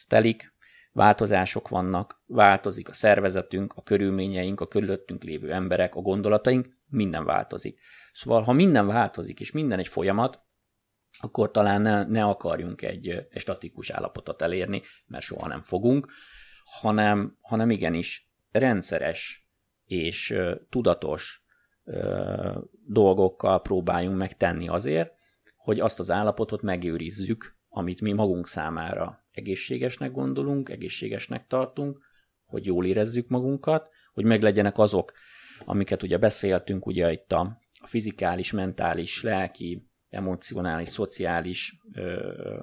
telik, 0.07 0.53
változások 0.91 1.67
vannak, 1.67 2.23
változik 2.25 2.89
a 2.89 2.93
szervezetünk, 2.93 3.73
a 3.75 3.81
körülményeink, 3.81 4.61
a 4.61 4.67
körülöttünk 4.67 5.23
lévő 5.23 5.51
emberek, 5.51 5.95
a 5.95 6.01
gondolataink, 6.01 6.67
minden 6.87 7.25
változik. 7.25 7.79
Szóval, 8.13 8.41
ha 8.41 8.53
minden 8.53 8.87
változik, 8.87 9.39
és 9.39 9.51
minden 9.51 9.79
egy 9.79 9.87
folyamat, 9.87 10.43
akkor 11.19 11.51
talán 11.51 11.81
ne, 11.81 12.03
ne 12.03 12.23
akarjunk 12.23 12.81
egy, 12.81 13.07
egy 13.09 13.41
statikus 13.41 13.89
állapotot 13.89 14.41
elérni, 14.41 14.81
mert 15.05 15.23
soha 15.23 15.47
nem 15.47 15.61
fogunk, 15.61 16.11
hanem, 16.63 17.37
hanem 17.41 17.69
igenis 17.69 18.31
rendszeres 18.51 19.49
és 19.85 20.35
tudatos 20.69 21.44
dolgokkal 22.87 23.61
próbáljunk 23.61 24.17
megtenni 24.17 24.67
azért, 24.67 25.13
hogy 25.55 25.79
azt 25.79 25.99
az 25.99 26.11
állapotot 26.11 26.61
megőrizzük, 26.61 27.57
amit 27.69 28.01
mi 28.01 28.11
magunk 28.11 28.47
számára 28.47 29.23
egészségesnek 29.31 30.11
gondolunk, 30.11 30.69
egészségesnek 30.69 31.47
tartunk, 31.47 32.05
hogy 32.45 32.65
jól 32.65 32.85
érezzük 32.85 33.27
magunkat, 33.27 33.89
hogy 34.13 34.25
meglegyenek 34.25 34.77
azok, 34.77 35.13
amiket 35.65 36.03
ugye 36.03 36.17
beszéltünk, 36.17 36.85
ugye 36.85 37.11
itt 37.11 37.31
a, 37.31 37.59
fizikális, 37.83 38.51
mentális, 38.51 39.21
lelki, 39.21 39.89
emocionális, 40.09 40.89
szociális 40.89 41.79
ö, 41.93 42.59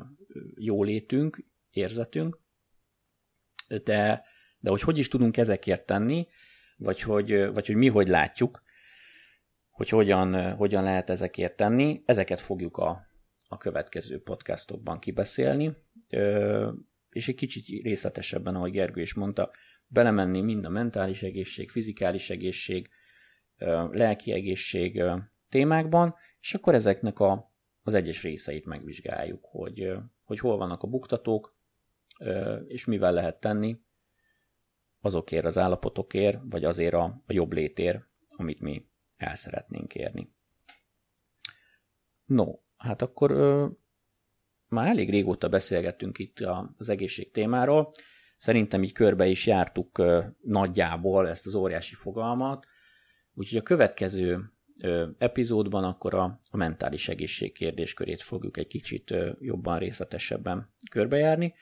jólétünk, 0.55 1.45
érzetünk, 1.71 2.41
de, 3.69 4.25
de 4.59 4.71
hogy 4.71 4.81
hogy 4.81 4.99
is 4.99 5.09
tudunk 5.09 5.37
ezekért 5.37 5.87
tenni, 5.87 6.27
vagy 6.77 7.01
hogy, 7.01 7.53
vagy 7.53 7.67
hogy 7.67 7.77
mi 7.77 7.89
hogy 7.89 8.09
látjuk, 8.09 8.63
hogy 9.73 9.89
hogyan, 9.89 10.55
hogyan 10.55 10.83
lehet 10.83 11.11
ezekért 11.11 11.57
tenni, 11.57 12.03
ezeket 12.05 12.41
fogjuk 12.41 12.77
a, 12.77 13.07
a 13.49 13.57
következő 13.57 14.23
podcastokban 14.23 14.99
kibeszélni, 14.99 15.77
és 17.11 17.29
egy 17.29 17.35
kicsit 17.35 17.83
részletesebben, 17.83 18.55
ahogy 18.55 18.71
Gergő 18.71 19.01
is 19.01 19.15
mondta, 19.15 19.51
belemenni 19.87 20.41
mind 20.41 20.65
a 20.65 20.69
mentális 20.69 21.23
egészség, 21.23 21.71
fizikális 21.71 22.31
egészség, 22.31 22.89
lelki 23.91 24.33
egészség 24.33 25.03
témákban, 25.49 26.15
és 26.41 26.55
akkor 26.55 26.75
ezeknek 26.75 27.19
a, 27.19 27.53
az 27.83 27.95
egyes 27.95 28.23
részeit 28.23 28.67
megvizsgáljuk, 28.67 29.45
hogy, 29.45 29.93
hogy 30.25 30.39
hol 30.39 30.57
vannak 30.57 30.83
a 30.83 30.87
buktatók, 30.87 31.57
és 32.67 32.85
mivel 32.85 33.13
lehet 33.13 33.41
tenni 33.41 33.81
azokért 35.01 35.45
az 35.45 35.59
állapotokért, 35.59 36.39
vagy 36.45 36.65
azért 36.65 36.95
a, 36.95 37.05
a 37.27 37.33
jobb 37.33 37.53
létér, 37.53 38.05
amit 38.37 38.61
mi 38.61 38.91
el 39.23 39.35
szeretnénk 39.35 39.95
érni. 39.95 40.33
No, 42.25 42.55
hát 42.77 43.03
akkor 43.03 43.31
ö, 43.31 43.67
már 44.69 44.87
elég 44.87 45.11
régóta 45.11 45.49
beszélgettünk 45.49 46.19
itt 46.19 46.41
az 46.77 46.89
egészség 46.89 47.31
témáról. 47.31 47.91
Szerintem 48.37 48.83
így 48.83 48.93
körbe 48.93 49.27
is 49.27 49.47
jártuk 49.47 49.99
ö, 49.99 50.25
nagyjából 50.41 51.29
ezt 51.29 51.47
az 51.47 51.55
óriási 51.55 51.95
fogalmat. 51.95 52.67
Úgyhogy 53.35 53.59
a 53.59 53.63
következő 53.63 54.53
ö, 54.81 55.09
epizódban 55.19 55.85
akkor 55.85 56.15
a, 56.15 56.41
a 56.51 56.57
mentális 56.57 57.09
egészség 57.09 57.53
kérdéskörét 57.53 58.23
fogjuk 58.23 58.57
egy 58.57 58.67
kicsit 58.67 59.11
ö, 59.11 59.33
jobban 59.39 59.79
részletesebben 59.79 60.75
körbejárni. 60.91 61.55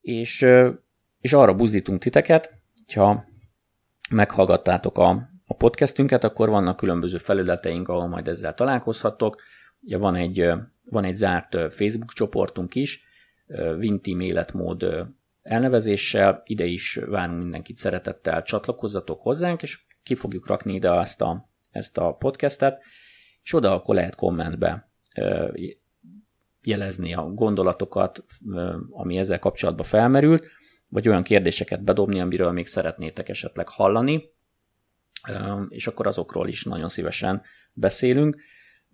És, 0.00 0.42
ö, 0.42 0.72
és 1.20 1.32
arra 1.32 1.54
buzdítunk 1.54 2.02
titeket, 2.02 2.50
hogyha 2.76 3.24
meghallgattátok 4.10 4.98
a, 4.98 5.28
a 5.48 5.54
podcastünket, 5.54 6.24
akkor 6.24 6.48
vannak 6.48 6.76
különböző 6.76 7.18
felületeink, 7.18 7.88
ahol 7.88 8.06
majd 8.06 8.28
ezzel 8.28 8.54
találkozhattok. 8.54 9.42
Ugye 9.80 9.98
van 9.98 10.14
egy, 10.14 10.50
van 10.84 11.04
egy 11.04 11.14
zárt 11.14 11.72
Facebook 11.72 12.12
csoportunk 12.12 12.74
is, 12.74 13.02
Vintim 13.78 14.20
életmód 14.20 15.06
elnevezéssel, 15.42 16.42
ide 16.44 16.64
is 16.64 16.94
várunk 17.06 17.38
mindenkit 17.38 17.76
szeretettel, 17.76 18.42
csatlakozzatok 18.42 19.20
hozzánk, 19.20 19.62
és 19.62 19.78
ki 20.02 20.14
fogjuk 20.14 20.46
rakni 20.46 20.74
ide 20.74 20.90
ezt 20.90 21.20
a, 21.20 21.44
ezt 21.70 21.98
a 21.98 22.12
podcastet, 22.12 22.82
és 23.42 23.52
oda 23.52 23.74
akkor 23.74 23.94
lehet 23.94 24.14
kommentbe 24.14 24.90
jelezni 26.62 27.14
a 27.14 27.22
gondolatokat, 27.22 28.24
ami 28.90 29.18
ezzel 29.18 29.38
kapcsolatban 29.38 29.86
felmerült, 29.86 30.46
vagy 30.90 31.08
olyan 31.08 31.22
kérdéseket 31.22 31.84
bedobni, 31.84 32.20
amiről 32.20 32.52
még 32.52 32.66
szeretnétek 32.66 33.28
esetleg 33.28 33.68
hallani, 33.68 34.36
és 35.68 35.86
akkor 35.86 36.06
azokról 36.06 36.48
is 36.48 36.64
nagyon 36.64 36.88
szívesen 36.88 37.42
beszélünk. 37.72 38.40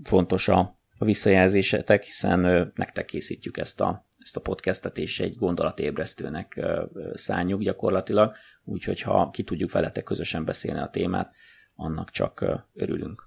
Fontos 0.02 0.48
a, 0.48 0.74
a 0.98 1.04
visszajelzésetek, 1.04 2.02
hiszen 2.02 2.72
nektek 2.74 3.04
készítjük 3.04 3.56
ezt 3.56 3.80
a, 3.80 4.06
ezt 4.20 4.36
a 4.36 4.40
podcastet, 4.40 4.98
és 4.98 5.20
egy 5.20 5.36
gondolatébresztőnek 5.36 6.66
szálljuk 7.12 7.62
gyakorlatilag, 7.62 8.34
úgyhogy 8.64 9.00
ha 9.00 9.30
ki 9.30 9.42
tudjuk 9.42 9.72
veletek 9.72 10.04
közösen 10.04 10.44
beszélni 10.44 10.80
a 10.80 10.90
témát, 10.90 11.34
annak 11.76 12.10
csak 12.10 12.44
örülünk. 12.74 13.22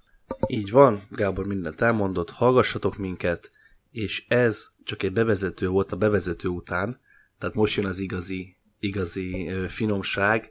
Így 0.47 0.71
van, 0.71 1.07
Gábor 1.09 1.45
mindent 1.45 1.81
elmondott, 1.81 2.29
hallgassatok 2.29 2.97
minket, 2.97 3.51
és 3.91 4.25
ez 4.27 4.65
csak 4.83 5.03
egy 5.03 5.13
bevezető 5.13 5.67
volt 5.67 5.91
a 5.91 5.95
bevezető 5.95 6.47
után, 6.47 6.99
tehát 7.37 7.55
most 7.55 7.75
jön 7.75 7.85
az 7.85 7.99
igazi, 7.99 8.57
igazi 8.79 9.51
finomság, 9.67 10.49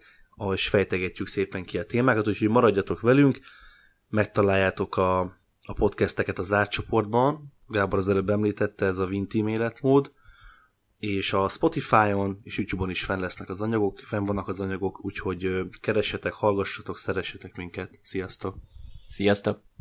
és 0.53 0.69
fejtegetjük 0.69 1.29
szépen 1.29 1.65
ki 1.65 1.79
a 1.79 1.87
témákat, 1.87 2.29
úgyhogy 2.29 2.49
maradjatok 2.49 3.01
velünk, 3.01 3.39
megtaláljátok 4.09 4.97
a, 4.97 5.21
a 5.67 5.73
podcasteket 5.75 6.39
a 6.39 6.43
zárt 6.43 6.71
csoportban, 6.71 7.55
Gábor 7.69 7.99
az 7.99 8.09
előbb 8.09 8.31
említette, 8.31 8.87
ez 8.87 8.99
a 8.99 9.07
Vintim 9.07 9.47
életmód, 9.47 10.13
és 10.99 11.33
a 11.33 11.49
Spotify-on 11.49 12.41
és 12.43 12.57
YouTube-on 12.57 12.91
is 12.91 13.05
fenn 13.05 13.21
lesznek 13.21 13.49
az 13.49 13.61
anyagok, 13.61 13.99
fenn 13.99 14.25
vannak 14.25 14.49
az 14.49 14.61
anyagok, 14.61 15.05
úgyhogy 15.05 15.69
keressetek, 15.81 16.33
hallgassatok, 16.33 16.99
szeressetek 16.99 17.57
minket. 17.57 17.99
Sziasztok! 18.03 18.57
Sziasztok! 19.09 19.76